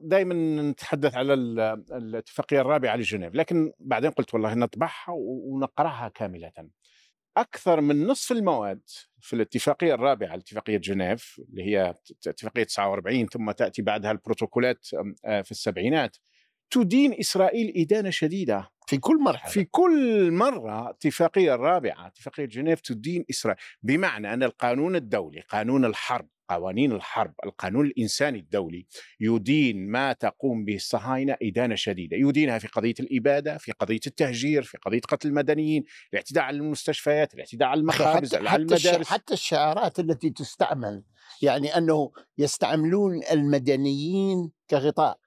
دائما 0.03 0.61
نتحدث 0.71 1.15
على 1.15 1.33
ال- 1.33 1.59
الاتفاقية 1.91 2.61
الرابعة 2.61 2.95
لجنيف 2.95 3.35
لكن 3.35 3.71
بعدين 3.79 4.11
قلت 4.11 4.33
والله 4.33 4.53
نطبعها 4.53 5.05
ونقرأها 5.17 6.07
كاملة. 6.09 6.51
أكثر 7.37 7.81
من 7.81 8.07
نصف 8.07 8.31
المواد 8.31 8.81
في 9.19 9.35
الاتفاقية 9.35 9.93
الرابعة 9.93 10.35
اتفاقيه 10.35 10.77
جنيف 10.77 11.41
اللي 11.49 11.63
هي 11.63 11.93
اتفاقية 12.27 12.63
49 12.63 13.27
ثم 13.27 13.51
تأتي 13.51 13.81
بعدها 13.81 14.11
البروتوكولات 14.11 14.87
آه، 15.25 15.41
في 15.41 15.51
السبعينات 15.51 16.17
تدين 16.69 17.13
إسرائيل 17.19 17.73
إدانة 17.77 18.09
شديدة. 18.09 18.69
في 18.87 18.97
كل 18.97 19.19
مرحلة. 19.23 19.51
في 19.51 19.63
كل 19.63 20.31
مرة 20.31 20.89
اتفاقية 20.89 21.55
الرابعة 21.55 22.07
اتفاقية 22.07 22.45
جنيف 22.45 22.81
تدين 22.81 23.25
إسرائيل. 23.29 23.59
بمعنى 23.83 24.33
أن 24.33 24.43
القانون 24.43 24.95
الدولي 24.95 25.39
قانون 25.41 25.85
الحرب 25.85 26.27
قوانين 26.49 26.91
الحرب 26.91 27.33
القانون 27.45 27.85
الإنساني 27.85 28.39
الدولي 28.39 28.87
يدين 29.19 29.91
ما 29.91 30.13
تقوم 30.13 30.65
به 30.65 30.75
الصهاينة 30.75 31.37
إدانة 31.41 31.75
شديدة. 31.75 32.17
يدينها 32.17 32.57
في 32.57 32.67
قضية 32.67 32.93
الإبادة 32.99 33.57
في 33.57 33.71
قضية 33.71 33.99
التهجير 34.07 34.63
في 34.63 34.77
قضية 34.77 35.01
قتل 35.01 35.27
المدنيين 35.27 35.83
الاعتداء 36.13 36.43
على 36.43 36.57
المستشفيات 36.57 37.33
الاعتداء 37.33 37.67
على 37.67 37.79
المخابز 37.79 38.35
حتى 38.35 38.47
على 38.47 38.61
المدارس. 38.61 39.07
حتى 39.07 39.33
الشعارات 39.33 39.99
التي 39.99 40.29
تستعمل 40.29 41.03
يعني 41.41 41.77
أنه 41.77 42.11
يستعملون 42.37 43.23
المدنيين 43.31 44.51
كغطاء. 44.69 45.19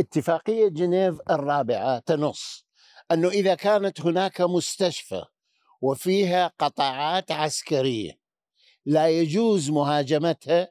اتفاقية 0.00 0.68
جنيف 0.68 1.18
الرابعة 1.30 1.98
تنص 1.98 2.66
أنه 3.12 3.28
إذا 3.28 3.54
كانت 3.54 4.00
هناك 4.00 4.40
مستشفى 4.40 5.24
وفيها 5.80 6.52
قطاعات 6.58 7.32
عسكرية 7.32 8.23
لا 8.86 9.08
يجوز 9.08 9.70
مهاجمتها 9.70 10.68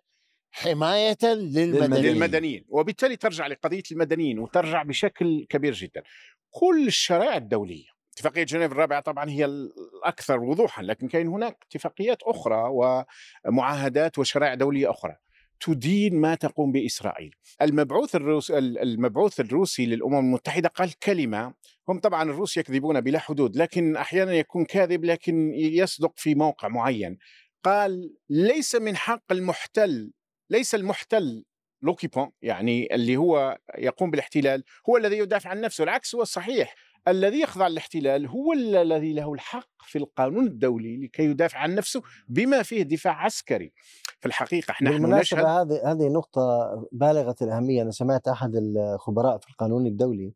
حماية 0.52 1.18
للمدنيين. 1.24 2.06
للمدنيين. 2.06 2.66
وبالتالي 2.70 3.16
ترجع 3.16 3.48
لقضية 3.48 3.84
المدنيين 3.92 4.40
وترجع 4.40 4.84
بشكل 4.84 5.46
كبير 5.50 5.74
جدا. 5.74 6.04
كل 6.50 6.88
الشرائع 6.88 7.38
الدولية 7.38 7.94
اتفاقية 8.14 8.44
جنيف 8.44 8.72
الرابعة 8.72 9.00
طبعا 9.00 9.30
هي 9.30 9.46
الأكثر 9.46 10.40
وضوحا 10.40 10.84
لكن 10.84 11.08
كاين 11.08 11.28
هناك 11.28 11.58
اتفاقيات 11.68 12.18
أخرى 12.24 12.70
ومعاهدات 13.48 14.20
وشرائع 14.20 14.54
دولية 14.54 14.92
أخرى 14.92 15.16
تدين 15.60 16.16
ما 16.16 16.36
تقوم 16.36 16.72
بإسرائيل. 16.72 17.36
المبعوث 17.62 18.16
الروسي 18.16 18.58
المبعوث 18.58 19.40
الروسي 19.40 19.86
للأمم 19.86 20.20
المتحدة 20.20 20.70
قال 20.70 21.00
كلمة 21.00 21.54
هم 21.90 22.00
طبعا 22.00 22.24
الروس 22.24 22.58
يكذبون 22.58 23.02
بلا 23.02 23.20
حدود 23.20 23.56
لكن 23.56 23.96
أحيانا 23.96 24.34
يكون 24.34 24.66
كاذب 24.66 25.06
لكن 25.06 25.54
يصدق 25.54 26.14
في 26.16 26.36
موقع 26.36 26.68
معين. 26.68 27.18
قال 27.64 28.16
ليس 28.30 28.76
من 28.76 28.96
حق 28.96 29.32
المحتل 29.32 30.12
ليس 30.50 30.76
المحتل 30.76 31.46
لوكيبون 31.82 32.32
يعني 32.42 32.96
اللي 32.96 33.18
هو 33.18 33.58
يقوم 33.78 34.12
بالاحتلال 34.12 34.64
هو 34.90 34.98
الذي 34.98 35.18
يدافع 35.18 35.50
عن 35.50 35.62
نفسه 35.62 35.84
العكس 35.84 36.16
هو 36.16 36.22
الصحيح. 36.22 36.76
الذي 37.08 37.40
يخضع 37.42 37.68
للاحتلال 37.68 38.28
هو 38.28 38.54
ال- 38.54 38.76
الذي 38.76 39.14
له 39.14 39.34
الحق 39.34 39.70
في 39.86 39.98
القانون 39.98 40.48
الدولي 40.48 40.98
لكي 40.98 41.24
يدافع 41.24 41.60
عن 41.60 41.76
نفسه 41.76 42.02
بما 42.28 42.64
فيه 42.64 42.84
دفاع 42.84 43.26
عسكري. 43.26 43.74
في 44.20 44.26
الحقيقة 44.26 44.72
نحن 44.72 44.86
بالمناسبة 44.86 45.20
نشهد 45.42 45.46
هذه 45.46 45.92
هذه 45.92 46.08
نقطة 46.10 46.42
بالغة 46.92 47.36
الأهمية. 47.42 47.82
أنا 47.82 47.92
سمعت 47.92 48.28
أحد 48.28 48.52
الخبراء 48.56 49.38
في 49.38 49.50
القانون 49.50 49.88
الدولي 49.88 50.34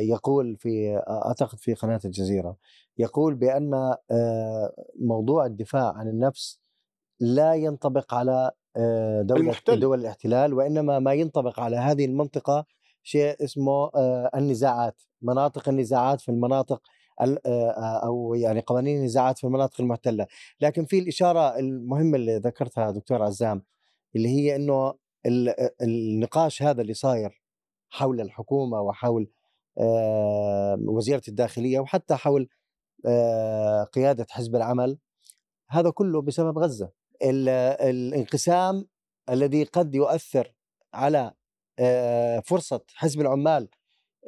يقول 0.00 0.56
في 0.56 1.02
أعتقد 1.08 1.58
في 1.58 1.74
قناة 1.74 2.00
الجزيرة 2.04 2.56
يقول 2.98 3.34
بأن 3.34 3.74
آه، 4.10 4.74
موضوع 5.00 5.46
الدفاع 5.46 5.92
عن 5.92 6.08
النفس 6.08 6.60
لا 7.20 7.54
ينطبق 7.54 8.14
على 8.14 8.50
آه، 8.76 9.22
دولة 9.22 9.40
المحتل. 9.40 9.80
دول 9.80 10.00
الاحتلال 10.00 10.54
وإنما 10.54 10.98
ما 10.98 11.12
ينطبق 11.14 11.60
على 11.60 11.76
هذه 11.76 12.04
المنطقة 12.04 12.66
شيء 13.02 13.44
اسمه 13.44 13.90
آه، 13.94 14.30
النزاعات 14.34 15.02
مناطق 15.22 15.68
النزاعات 15.68 16.20
في 16.20 16.28
المناطق 16.28 16.82
ال- 17.22 17.46
آه، 17.46 17.70
أو 18.06 18.34
يعني 18.34 18.60
قوانين 18.60 18.98
النزاعات 18.98 19.38
في 19.38 19.44
المناطق 19.44 19.80
المحتلة 19.80 20.26
لكن 20.60 20.84
في 20.84 20.98
الإشارة 20.98 21.58
المهمة 21.58 22.16
اللي 22.16 22.36
ذكرتها 22.36 22.90
دكتور 22.90 23.22
عزام 23.22 23.62
اللي 24.16 24.28
هي 24.28 24.56
إنه 24.56 24.94
ال- 25.26 25.54
النقاش 25.82 26.62
هذا 26.62 26.82
اللي 26.82 26.94
صاير 26.94 27.42
حول 27.90 28.20
الحكومة 28.20 28.80
وحول 28.80 29.22
آه، 29.22 29.30
وزيره 30.88 31.22
الداخلية 31.28 31.80
وحتى 31.80 32.14
حول 32.14 32.48
آه، 33.06 33.84
قيادة 33.84 34.26
حزب 34.30 34.56
العمل 34.56 34.98
هذا 35.70 35.90
كله 35.90 36.22
بسبب 36.22 36.58
غزة 36.58 36.90
ال- 37.22 37.48
الانقسام 37.88 38.86
الذي 39.30 39.64
قد 39.64 39.94
يؤثر 39.94 40.54
على 40.94 41.32
آه، 41.78 42.40
فرصة 42.40 42.80
حزب 42.94 43.20
العمال 43.20 43.68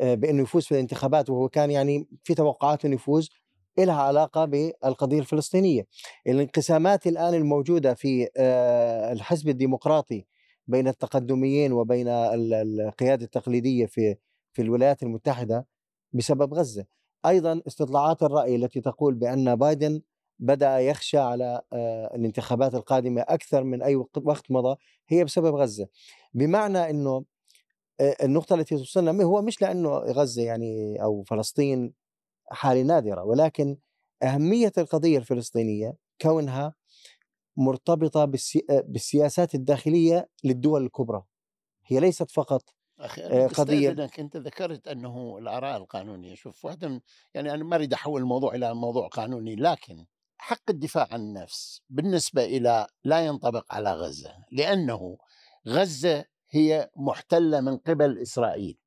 آه، 0.01 0.15
بانه 0.15 0.43
يفوز 0.43 0.65
في 0.67 0.73
الانتخابات 0.73 1.31
وهو 1.31 1.49
كان 1.49 1.71
يعني 1.71 2.09
في 2.25 2.35
توقعات 2.35 2.85
انه 2.85 2.95
يفوز 2.95 3.31
لها 3.79 4.03
علاقة 4.03 4.45
بالقضية 4.45 5.19
الفلسطينية. 5.19 5.87
الانقسامات 6.27 7.07
الآن 7.07 7.35
الموجودة 7.35 7.95
في 7.95 8.29
الحزب 9.13 9.49
الديمقراطي 9.49 10.27
بين 10.67 10.89
التقدميين 10.89 11.73
وبين 11.73 12.09
ال- 12.09 12.81
القيادة 12.81 13.25
التقليدية 13.25 13.87
في 13.87 14.17
في 14.53 14.63
الولايات 14.63 15.03
المتحدة 15.03 15.67
بسبب 16.13 16.55
غزة. 16.55 16.85
أيضا 17.27 17.63
استطلاعات 17.67 18.23
الرأي 18.23 18.57
التي 18.57 18.81
تقول 18.81 19.15
بأن 19.15 19.57
بايدن 19.57 20.03
بدأ 20.39 20.79
يخشى 20.79 21.19
على 21.19 21.63
آه، 21.73 22.17
الانتخابات 22.17 22.75
القادمة 22.75 23.21
أكثر 23.29 23.65
من 23.65 23.83
أي 23.83 23.97
وقت 23.97 24.51
مضى 24.51 24.77
هي 25.09 25.25
بسبب 25.25 25.55
غزة. 25.55 25.89
بمعنى 26.35 26.91
إنه 26.91 27.25
آه، 28.01 28.17
النقطة 28.23 28.55
التي 28.55 28.77
توصلنا 28.77 29.25
هو 29.25 29.43
مش 29.43 29.63
لأنه 29.63 29.91
غزة 29.91 30.43
يعني 30.43 31.03
أو 31.03 31.23
فلسطين 31.23 31.93
حالة 32.51 32.83
نادرة 32.83 33.25
ولكن 33.25 33.77
أهمية 34.23 34.73
القضية 34.79 35.19
الفلسطينية 35.19 35.97
كونها 36.23 36.75
مرتبطة 37.57 38.25
بالسي... 38.25 38.67
بالسياسات 38.71 39.55
الداخلية 39.55 40.29
للدول 40.45 40.85
الكبرى 40.85 41.23
هي 41.87 42.01
ليست 42.01 42.31
فقط 42.31 42.63
أخي 43.03 43.23
آه، 43.23 43.49
قضية- 43.49 43.61
بستأذنك 43.61 44.21
أنت 44.21 44.37
ذكرت 44.37 44.89
أنه 44.89 45.39
الآراء 45.39 45.77
القانونية. 45.77 46.35
شوف 46.35 46.65
واحدة 46.65 46.89
من 46.89 47.01
يعني 47.35 47.55
أنا 47.55 47.65
ما 47.65 47.77
أريد 47.77 47.93
أحول 47.93 48.21
الموضوع 48.21 48.55
إلى 48.55 48.75
موضوع 48.75 49.09
قانوني 49.09 49.57
لكن 49.57 50.07
حق 50.39 50.71
الدفاع 50.71 51.09
عن 51.11 51.21
النفس 51.21 51.81
بالنسبة 51.91 52.45
إلى 52.45 52.87
لا 53.05 53.27
ينطبق 53.27 53.75
على 53.75 53.93
غزة 53.93 54.31
لأنه 54.53 55.19
غزة 55.69 56.25
هي 56.51 56.91
محتلة 56.97 57.61
من 57.61 57.77
قبل 57.77 58.19
إسرائيل. 58.19 58.79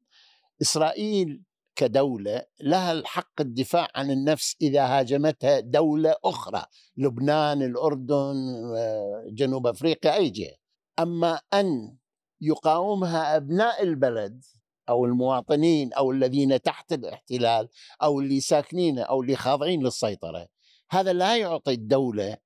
إسرائيل 0.61 1.41
كدولة 1.75 2.45
لها 2.61 2.91
الحق 2.91 3.41
الدفاع 3.41 3.87
عن 3.95 4.11
النفس 4.11 4.55
إذا 4.61 4.85
هاجمتها 4.85 5.59
دولة 5.59 6.15
أخرى 6.25 6.65
لبنان 6.97 7.61
الأردن 7.61 8.35
آه، 8.77 9.25
جنوب 9.29 9.67
أفريقيا 9.67 10.15
أي 10.15 10.29
جهة. 10.29 10.55
أما 10.99 11.39
أن 11.53 11.95
يقاومها 12.41 13.35
أبناء 13.35 13.83
البلد 13.83 14.43
أو 14.89 15.05
المواطنين 15.05 15.93
أو 15.93 16.11
الذين 16.11 16.61
تحت 16.61 16.93
الاحتلال 16.93 17.69
أو 18.03 18.19
اللي 18.19 18.39
ساكنين 18.39 18.99
أو 18.99 19.21
اللي 19.21 19.35
خاضعين 19.35 19.83
للسيطرة. 19.83 20.47
هذا 20.89 21.13
لا 21.13 21.37
يعطي 21.37 21.73
الدولة 21.73 22.37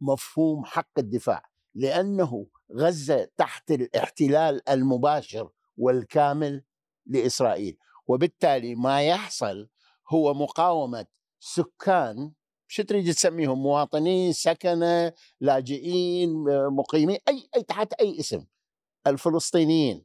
مفهوم 0.00 0.64
حق 0.64 0.98
الدفاع 0.98 1.42
لأنه 1.74 2.46
غزة 2.72 3.28
تحت 3.36 3.70
الاحتلال 3.70 4.68
المباشر 4.68 5.50
والكامل 5.76 6.64
لإسرائيل. 7.06 7.78
وبالتالي 8.06 8.74
ما 8.74 9.02
يحصل 9.02 9.68
هو 10.08 10.34
مقاومة 10.34 11.06
سكان 11.40 12.32
شو 12.68 12.82
تريد 12.82 13.14
تسميهم 13.14 13.62
مواطنين 13.62 14.32
سكنة 14.32 15.12
لاجئين 15.40 16.30
مقيمين 16.70 17.18
اي 17.28 17.48
اي 17.56 17.62
تحت 17.62 17.92
أي 17.92 18.20
اسم. 18.20 18.44
الفلسطينيين 19.06 20.04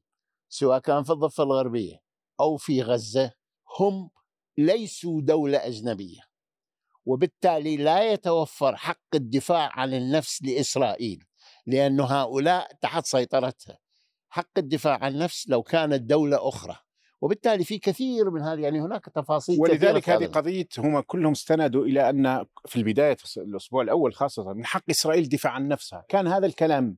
سواء 0.49 0.79
كان 0.79 1.03
في 1.03 1.11
الضفة 1.11 1.43
الغربية 1.43 2.01
أو 2.39 2.57
في 2.57 2.81
غزة 2.81 3.33
هم 3.79 4.09
ليسوا 4.57 5.21
دولة 5.21 5.57
أجنبية 5.57 6.31
وبالتالي 7.05 7.77
لا 7.77 8.11
يتوفر 8.11 8.75
حق 8.75 9.15
الدفاع 9.15 9.69
عن 9.73 9.93
النفس 9.93 10.43
لإسرائيل 10.43 11.25
لأن 11.67 11.99
هؤلاء 11.99 12.71
تحت 12.81 13.05
سيطرتها. 13.05 13.77
حق 14.29 14.57
الدفاع 14.57 15.03
عن 15.03 15.13
النفس 15.13 15.49
لو 15.49 15.63
كانت 15.63 16.01
دولة 16.01 16.47
أخرى. 16.47 16.77
وبالتالي 17.21 17.63
في 17.63 17.79
كثير 17.79 18.29
من 18.29 18.41
هذه 18.41 18.59
يعني 18.59 18.81
هناك 18.81 19.05
تفاصيل 19.05 19.59
ولذلك 19.59 20.09
هذه 20.09 20.25
قضية 20.25 20.67
هم 20.77 20.99
كلهم 20.99 21.31
استندوا 21.31 21.85
إلى 21.85 22.09
أن 22.09 22.45
في 22.65 22.75
البداية 22.75 23.17
الأسبوع 23.37 23.81
الأول 23.83 24.13
خاصة 24.13 24.53
من 24.53 24.65
حق 24.65 24.83
إسرائيل 24.89 25.23
الدفاع 25.23 25.51
عن 25.53 25.67
نفسها. 25.67 26.05
كان 26.09 26.27
هذا 26.27 26.45
الكلام 26.45 26.97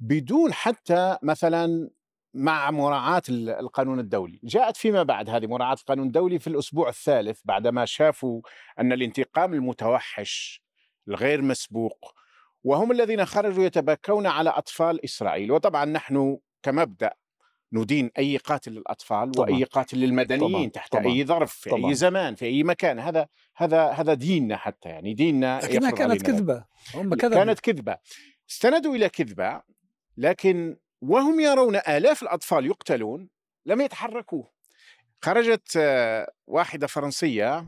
بدون 0.00 0.52
حتى 0.52 1.18
مثلا 1.22 1.90
مع 2.34 2.70
مراعاة 2.70 3.22
القانون 3.30 3.98
الدولي 3.98 4.40
جاءت 4.44 4.76
فيما 4.76 5.02
بعد 5.02 5.30
هذه 5.30 5.46
مراعاة 5.46 5.76
القانون 5.80 6.06
الدولي 6.06 6.38
في 6.38 6.46
الأسبوع 6.46 6.88
الثالث 6.88 7.40
بعدما 7.44 7.84
شافوا 7.84 8.40
أن 8.80 8.92
الانتقام 8.92 9.54
المتوحش 9.54 10.62
الغير 11.08 11.42
مسبوق 11.42 12.14
وهم 12.64 12.92
الذين 12.92 13.24
خرجوا 13.24 13.64
يتبكون 13.64 14.26
على 14.26 14.50
أطفال 14.50 15.04
إسرائيل 15.04 15.52
وطبعا 15.52 15.84
نحن 15.84 16.38
كمبدأ 16.62 17.12
ندين 17.72 18.10
أي 18.18 18.36
قاتل 18.36 18.72
للأطفال 18.72 19.30
طبعا. 19.30 19.50
وأي 19.50 19.64
قاتل 19.64 19.98
للمدنيين 19.98 20.50
طبعا. 20.50 20.68
تحت 20.68 20.92
طبعا. 20.92 21.06
أي 21.06 21.24
ظرف 21.24 21.52
في 21.52 21.70
طبعا. 21.70 21.90
أي 21.90 21.94
زمان 21.94 22.34
في 22.34 22.46
أي 22.46 22.62
مكان 22.62 22.98
هذا 22.98 23.28
هذا 23.56 23.88
هذا 23.88 24.14
ديننا 24.14 24.56
حتى 24.56 24.88
يعني 24.88 25.14
ديننا 25.14 25.60
لكنها 25.64 25.90
كانت 25.90 26.22
كذبة 26.22 26.64
هم 26.94 27.14
كذبوا 27.14 27.44
كانت 27.44 27.60
كذبة 27.60 27.96
استندوا 28.50 28.94
إلى 28.94 29.08
كذبة 29.08 29.62
لكن 30.16 30.76
وهم 31.00 31.40
يرون 31.40 31.76
آلاف 31.76 32.22
الأطفال 32.22 32.66
يقتلون 32.66 33.28
لم 33.66 33.80
يتحركوا 33.80 34.42
خرجت 35.22 35.76
آه، 35.76 36.32
واحدة 36.46 36.86
فرنسية 36.86 37.66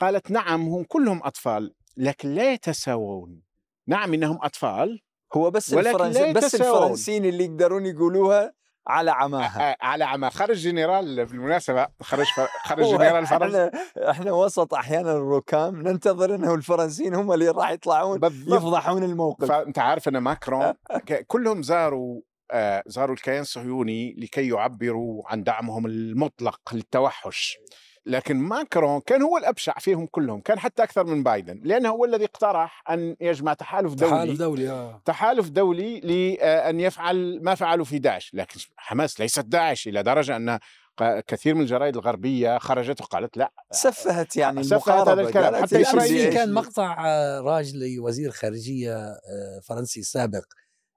قالت 0.00 0.30
نعم 0.30 0.68
هم 0.68 0.84
كلهم 0.84 1.22
أطفال 1.24 1.74
لكن 1.96 2.34
لا 2.34 2.52
يتساوون. 2.52 3.42
نعم 3.86 4.14
إنهم 4.14 4.38
أطفال 4.42 5.00
هو 5.34 5.50
بس 5.50 5.74
الفرنسي 5.74 6.32
بس 6.32 6.54
الفرنسيين 6.54 7.24
اللي 7.24 7.44
يقدرون 7.44 7.86
يقولوها 7.86 8.52
على 8.86 9.10
عماها. 9.10 9.76
على 9.90 10.04
عماها. 10.04 10.30
خرج 10.30 10.56
جنرال 10.56 11.26
بالمناسبة. 11.26 11.86
خرج 12.02 12.26
خرج 12.64 12.84
جنرال 12.84 13.26
فرنسا 13.26 13.70
إحنا, 13.70 14.10
إحنا 14.10 14.32
وسط 14.32 14.74
أحيانا 14.74 15.12
الركام. 15.12 15.82
ننتظر 15.82 16.34
إنه 16.34 16.54
الفرنسيين 16.54 17.14
هم 17.14 17.32
اللي 17.32 17.48
راح 17.48 17.70
يطلعون 17.70 18.18
بالضبط. 18.18 18.56
يفضحون 18.56 19.02
الموقف. 19.02 19.48
فأنت 19.48 19.78
عارف 19.78 20.08
إن 20.08 20.18
ماكرون 20.18 20.72
كلهم 21.26 21.62
زاروا 21.62 22.20
آه 22.50 22.82
زاروا 22.86 23.14
الكيان 23.14 23.40
الصهيوني 23.40 24.14
لكي 24.18 24.48
يعبروا 24.48 25.22
عن 25.26 25.42
دعمهم 25.42 25.86
المطلق 25.86 26.60
للتوحش. 26.72 27.58
لكن 28.06 28.36
ماكرون 28.36 29.00
كان 29.00 29.22
هو 29.22 29.36
الأبشع 29.38 29.74
فيهم 29.78 30.06
كلهم 30.06 30.40
كان 30.40 30.58
حتى 30.58 30.82
أكثر 30.82 31.04
من 31.04 31.22
بايدن 31.22 31.60
لأنه 31.64 31.88
هو 31.88 32.04
الذي 32.04 32.24
اقترح 32.24 32.82
أن 32.90 33.16
يجمع 33.20 33.54
تحالف 33.54 33.94
دولي. 33.94 34.10
تحالف 34.10 34.38
دولي 34.38 34.70
آه. 34.70 35.02
تحالف 35.04 35.48
دولي 35.48 36.00
لأن 36.00 36.80
يفعل 36.80 37.42
ما 37.42 37.54
فعلوا 37.54 37.84
في 37.84 37.98
داعش 37.98 38.30
لكن 38.34 38.60
حماس 38.76 39.20
ليست 39.20 39.40
داعش 39.40 39.88
إلى 39.88 40.02
درجة 40.02 40.36
أن 40.36 40.58
كثير 41.26 41.54
من 41.54 41.60
الجرائد 41.60 41.96
الغربية 41.96 42.58
خرجت 42.58 43.00
وقالت 43.00 43.36
لا 43.36 43.52
سفهت 43.70 44.36
يعني 44.36 44.62
سفهت 44.62 45.08
هذا 45.08 45.20
الكلام. 45.20 45.62
حتى 45.62 45.80
إسرائيل 45.80 46.32
كان 46.32 46.52
مقطع 46.52 47.06
آه، 47.06 47.40
راج 47.40 47.72
لوزير 47.76 48.30
خارجية 48.30 48.96
آه، 48.96 49.60
فرنسي 49.64 50.02
سابق. 50.02 50.44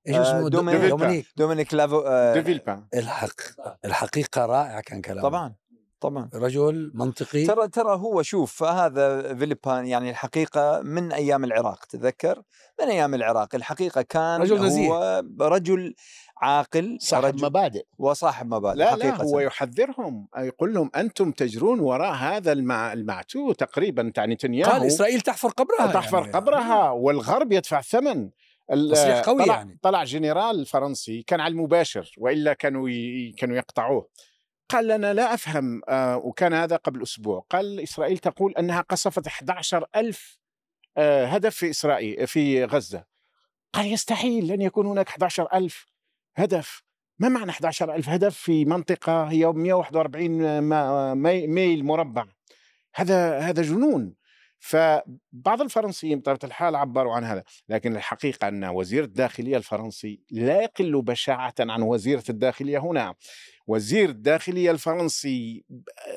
إيش 0.07 0.15
اسمه؟ 0.15 0.45
آه، 0.45 0.49
دومينيك 0.49 0.89
دومينيك, 0.89 1.25
دومينيك 1.37 1.73
لافو 1.73 2.03
دو 2.33 2.49
فيلبان 2.49 2.87
الحق 2.93 3.41
الحقيقة 3.85 4.45
رائع 4.45 4.81
كان 4.81 5.01
كلامه. 5.01 5.21
طبعا. 5.21 5.55
طبعا. 6.01 6.29
رجل 6.33 6.91
منطقي. 6.93 7.45
ترى 7.45 7.67
ترى 7.67 7.95
هو 7.95 8.21
شوف 8.21 8.63
هذا 8.63 9.35
فيليبان 9.35 9.87
يعني 9.87 10.09
الحقيقة 10.09 10.81
من 10.81 11.11
أيام 11.11 11.43
العراق 11.43 11.85
تذكر؟ 11.85 12.41
من 12.81 12.87
أيام 12.87 13.13
العراق. 13.13 13.55
الحقيقة 13.55 14.01
كان 14.01 14.41
رجل 14.41 14.61
نزيه. 14.61 14.87
هو 14.87 15.23
رجل 15.41 15.93
عاقل 16.41 16.97
صاحب 17.01 17.25
رجل 17.25 17.45
مبادئ. 17.45 17.85
وصاحب 17.97 18.53
مبادئ 18.53 18.79
لا 18.79 18.91
حقيقة. 18.91 19.17
لا 19.17 19.23
هو 19.23 19.39
يحذرهم. 19.39 20.27
يقول 20.37 20.73
لهم 20.73 20.89
أنتم 20.95 21.31
تجرون 21.31 21.79
وراء 21.79 22.13
هذا 22.13 22.51
المع... 22.51 22.93
المعتوه 22.93 23.53
تقريبا 23.53 24.11
تعني 24.15 24.33
نتنياهو. 24.33 24.71
قال 24.71 24.87
إسرائيل 24.87 25.21
تحفر 25.21 25.49
قبرها 25.49 25.93
تحفر 25.93 26.19
يعني. 26.19 26.31
قبرها 26.31 26.89
والغرب 26.89 27.51
يدفع 27.51 27.79
الثمن 27.79 28.29
تصريح 28.91 29.21
قوي 29.21 29.43
طلع 29.45 29.55
يعني. 29.55 29.79
طلع 29.81 30.03
جنرال 30.03 30.65
فرنسي 30.65 31.23
كان 31.27 31.39
على 31.39 31.51
المباشر 31.51 32.11
وإلا 32.17 32.53
كانوا 32.53 32.89
ي... 32.89 33.31
كانوا 33.37 33.57
يقطعوه. 33.57 34.07
قال 34.69 34.87
لنا 34.87 35.13
لا 35.13 35.33
أفهم 35.33 35.81
آه 35.89 36.17
وكان 36.17 36.53
هذا 36.53 36.75
قبل 36.75 37.03
أسبوع. 37.03 37.45
قال 37.49 37.79
إسرائيل 37.79 38.17
تقول 38.17 38.53
أنها 38.53 38.81
قصفت 38.81 39.27
11 39.27 39.85
ألف 39.95 40.39
آه 40.97 41.25
هدف 41.25 41.55
في 41.55 41.69
إسرائيل 41.69 42.27
في 42.27 42.65
غزة. 42.65 43.03
قال 43.73 43.93
يستحيل 43.93 44.47
لن 44.47 44.61
يكون 44.61 44.85
هناك 44.85 45.07
11 45.07 45.47
ألف 45.53 45.85
هدف. 46.35 46.83
ما 47.19 47.29
معنى 47.29 47.51
11 47.51 47.95
ألف 47.95 48.09
هدف 48.09 48.37
في 48.37 48.65
منطقة 48.65 49.23
هي 49.23 49.45
141 49.45 51.47
ميل 51.47 51.85
مربع؟ 51.85 52.25
هذا 52.95 53.39
هذا 53.39 53.61
جنون. 53.61 54.19
فبعض 54.59 55.61
الفرنسيين 55.61 56.19
بطبيعة 56.19 56.39
الحال 56.43 56.75
عبروا 56.75 57.13
عن 57.13 57.23
هذا 57.23 57.43
لكن 57.69 57.95
الحقيقة 57.95 58.47
أن 58.47 58.65
وزير 58.65 59.03
الداخلية 59.03 59.57
الفرنسي 59.57 60.21
لا 60.31 60.61
يقل 60.61 61.01
بشاعة 61.01 61.53
عن 61.59 61.81
وزيرة 61.81 62.23
الداخلية 62.29 62.77
هنا. 62.77 63.15
وزير 63.69 64.09
الداخلية 64.09 64.71
الفرنسي 64.71 65.63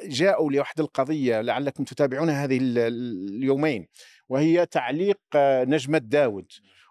جاءوا 0.05 0.53
لوحد 0.53 0.81
القضية 0.81 1.41
لعلكم 1.41 1.85
تتابعون 1.85 2.31
هذه 2.31 2.59
اليومين 2.63 3.87
وهي 4.29 4.67
تعليق 4.67 5.19
نجمة 5.37 5.99
داود. 5.99 6.47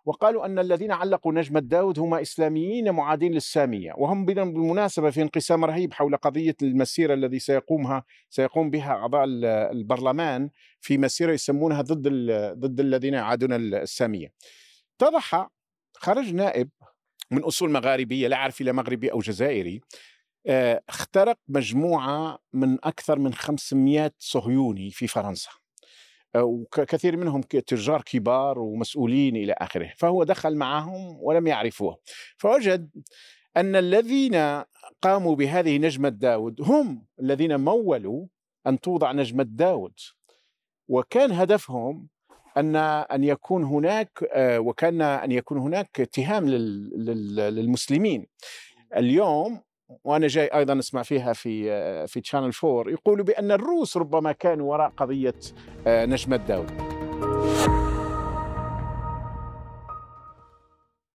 وقالوا 0.06 0.46
أن 0.46 0.60
الذين 0.60 0.92
علقوا 0.92 1.34
نجمة 1.34 1.60
داود 1.60 2.00
هم 2.00 2.14
إسلاميين 2.14 2.92
معادين 2.92 3.32
للسامية 3.32 3.94
وهم 3.98 4.26
بالمناسبة 4.26 5.10
في 5.10 5.22
انقسام 5.22 5.66
رهيب 5.66 5.94
حول 5.94 6.18
قضية 6.18 6.56
المسيرة 6.62 7.14
الذي 7.14 7.40
سيقومها 7.40 8.04
سيقوم 8.30 8.70
بها 8.70 8.92
أعضاء 8.92 9.24
البرلمان 9.72 10.50
في 10.82 10.98
مسيرة 10.98 11.34
يسمونها 11.34 11.82
ضد 11.82 12.08
ضد 12.60 12.80
الذين 12.80 13.14
يعادون 13.14 13.54
السامية. 13.54 14.34
اتضح 15.02 15.50
خرج 15.94 16.34
نائب 16.34 16.70
من 17.32 17.44
أصول 17.44 17.72
مغاربية 17.72 18.28
لا 18.28 18.36
أعرف 18.36 18.62
إلى 18.62 18.74
مغربي 18.74 19.12
أو 19.12 19.20
جزائري 19.20 19.76
آه، 19.76 20.11
اخترق 20.90 21.38
مجموعة 21.48 22.40
من 22.54 22.78
أكثر 22.84 23.20
من 23.20 23.34
500 23.34 24.12
صهيوني 24.20 24.92
في 24.92 25.08
فرنسا 25.08 25.50
آه، 26.36 26.44
وكثير 26.44 27.18
منهم 27.18 27.42
تجار 27.42 28.02
كبار 28.02 28.60
ومسؤولين 28.60 29.36
إلى 29.36 29.54
آخره 29.58 29.94
فهو 29.98 30.24
دخل 30.24 30.56
معهم 30.56 31.18
ولم 31.22 31.48
يعرفوه. 31.48 31.98
فوجد 32.38 32.90
أن 33.58 33.76
الذين 33.76 34.64
قاموا 35.02 35.36
بهذه 35.36 35.78
نجمة 35.78 36.10
داود 36.10 36.62
هم 36.62 37.06
الذين 37.20 37.60
مولوا 37.60 38.26
أن 38.68 38.80
توضع 38.80 39.12
نجمة 39.12 39.46
داود 39.50 39.94
وكان 40.88 41.32
هدفهم 41.32 42.08
أن 42.58 42.76
أن 42.76 43.24
يكون 43.24 43.64
هناك 43.64 44.24
آه، 44.34 44.60
وكان 44.60 45.02
أن 45.02 45.32
يكون 45.32 45.58
هناك 45.58 46.02
اتهام 46.02 46.50
للمسلمين. 46.50 48.28
اليوم 48.98 49.62
وأنا 50.04 50.28
جاي 50.28 50.48
أيضا 50.48 50.80
أسمع 50.80 51.04
فيها 51.04 51.34
في 51.34 52.08
في 52.08 52.22
تشانل 52.22 52.52
4 52.64 52.92
يقولوا 52.92 53.26
بأن 53.26 53.52
الروس 53.52 53.98
ربما 53.98 54.32
كانوا 54.32 54.72
وراء 54.72 54.90
قضية 54.98 55.36
آه، 55.88 56.06
نجمه 56.06 56.36
داود 56.38 57.01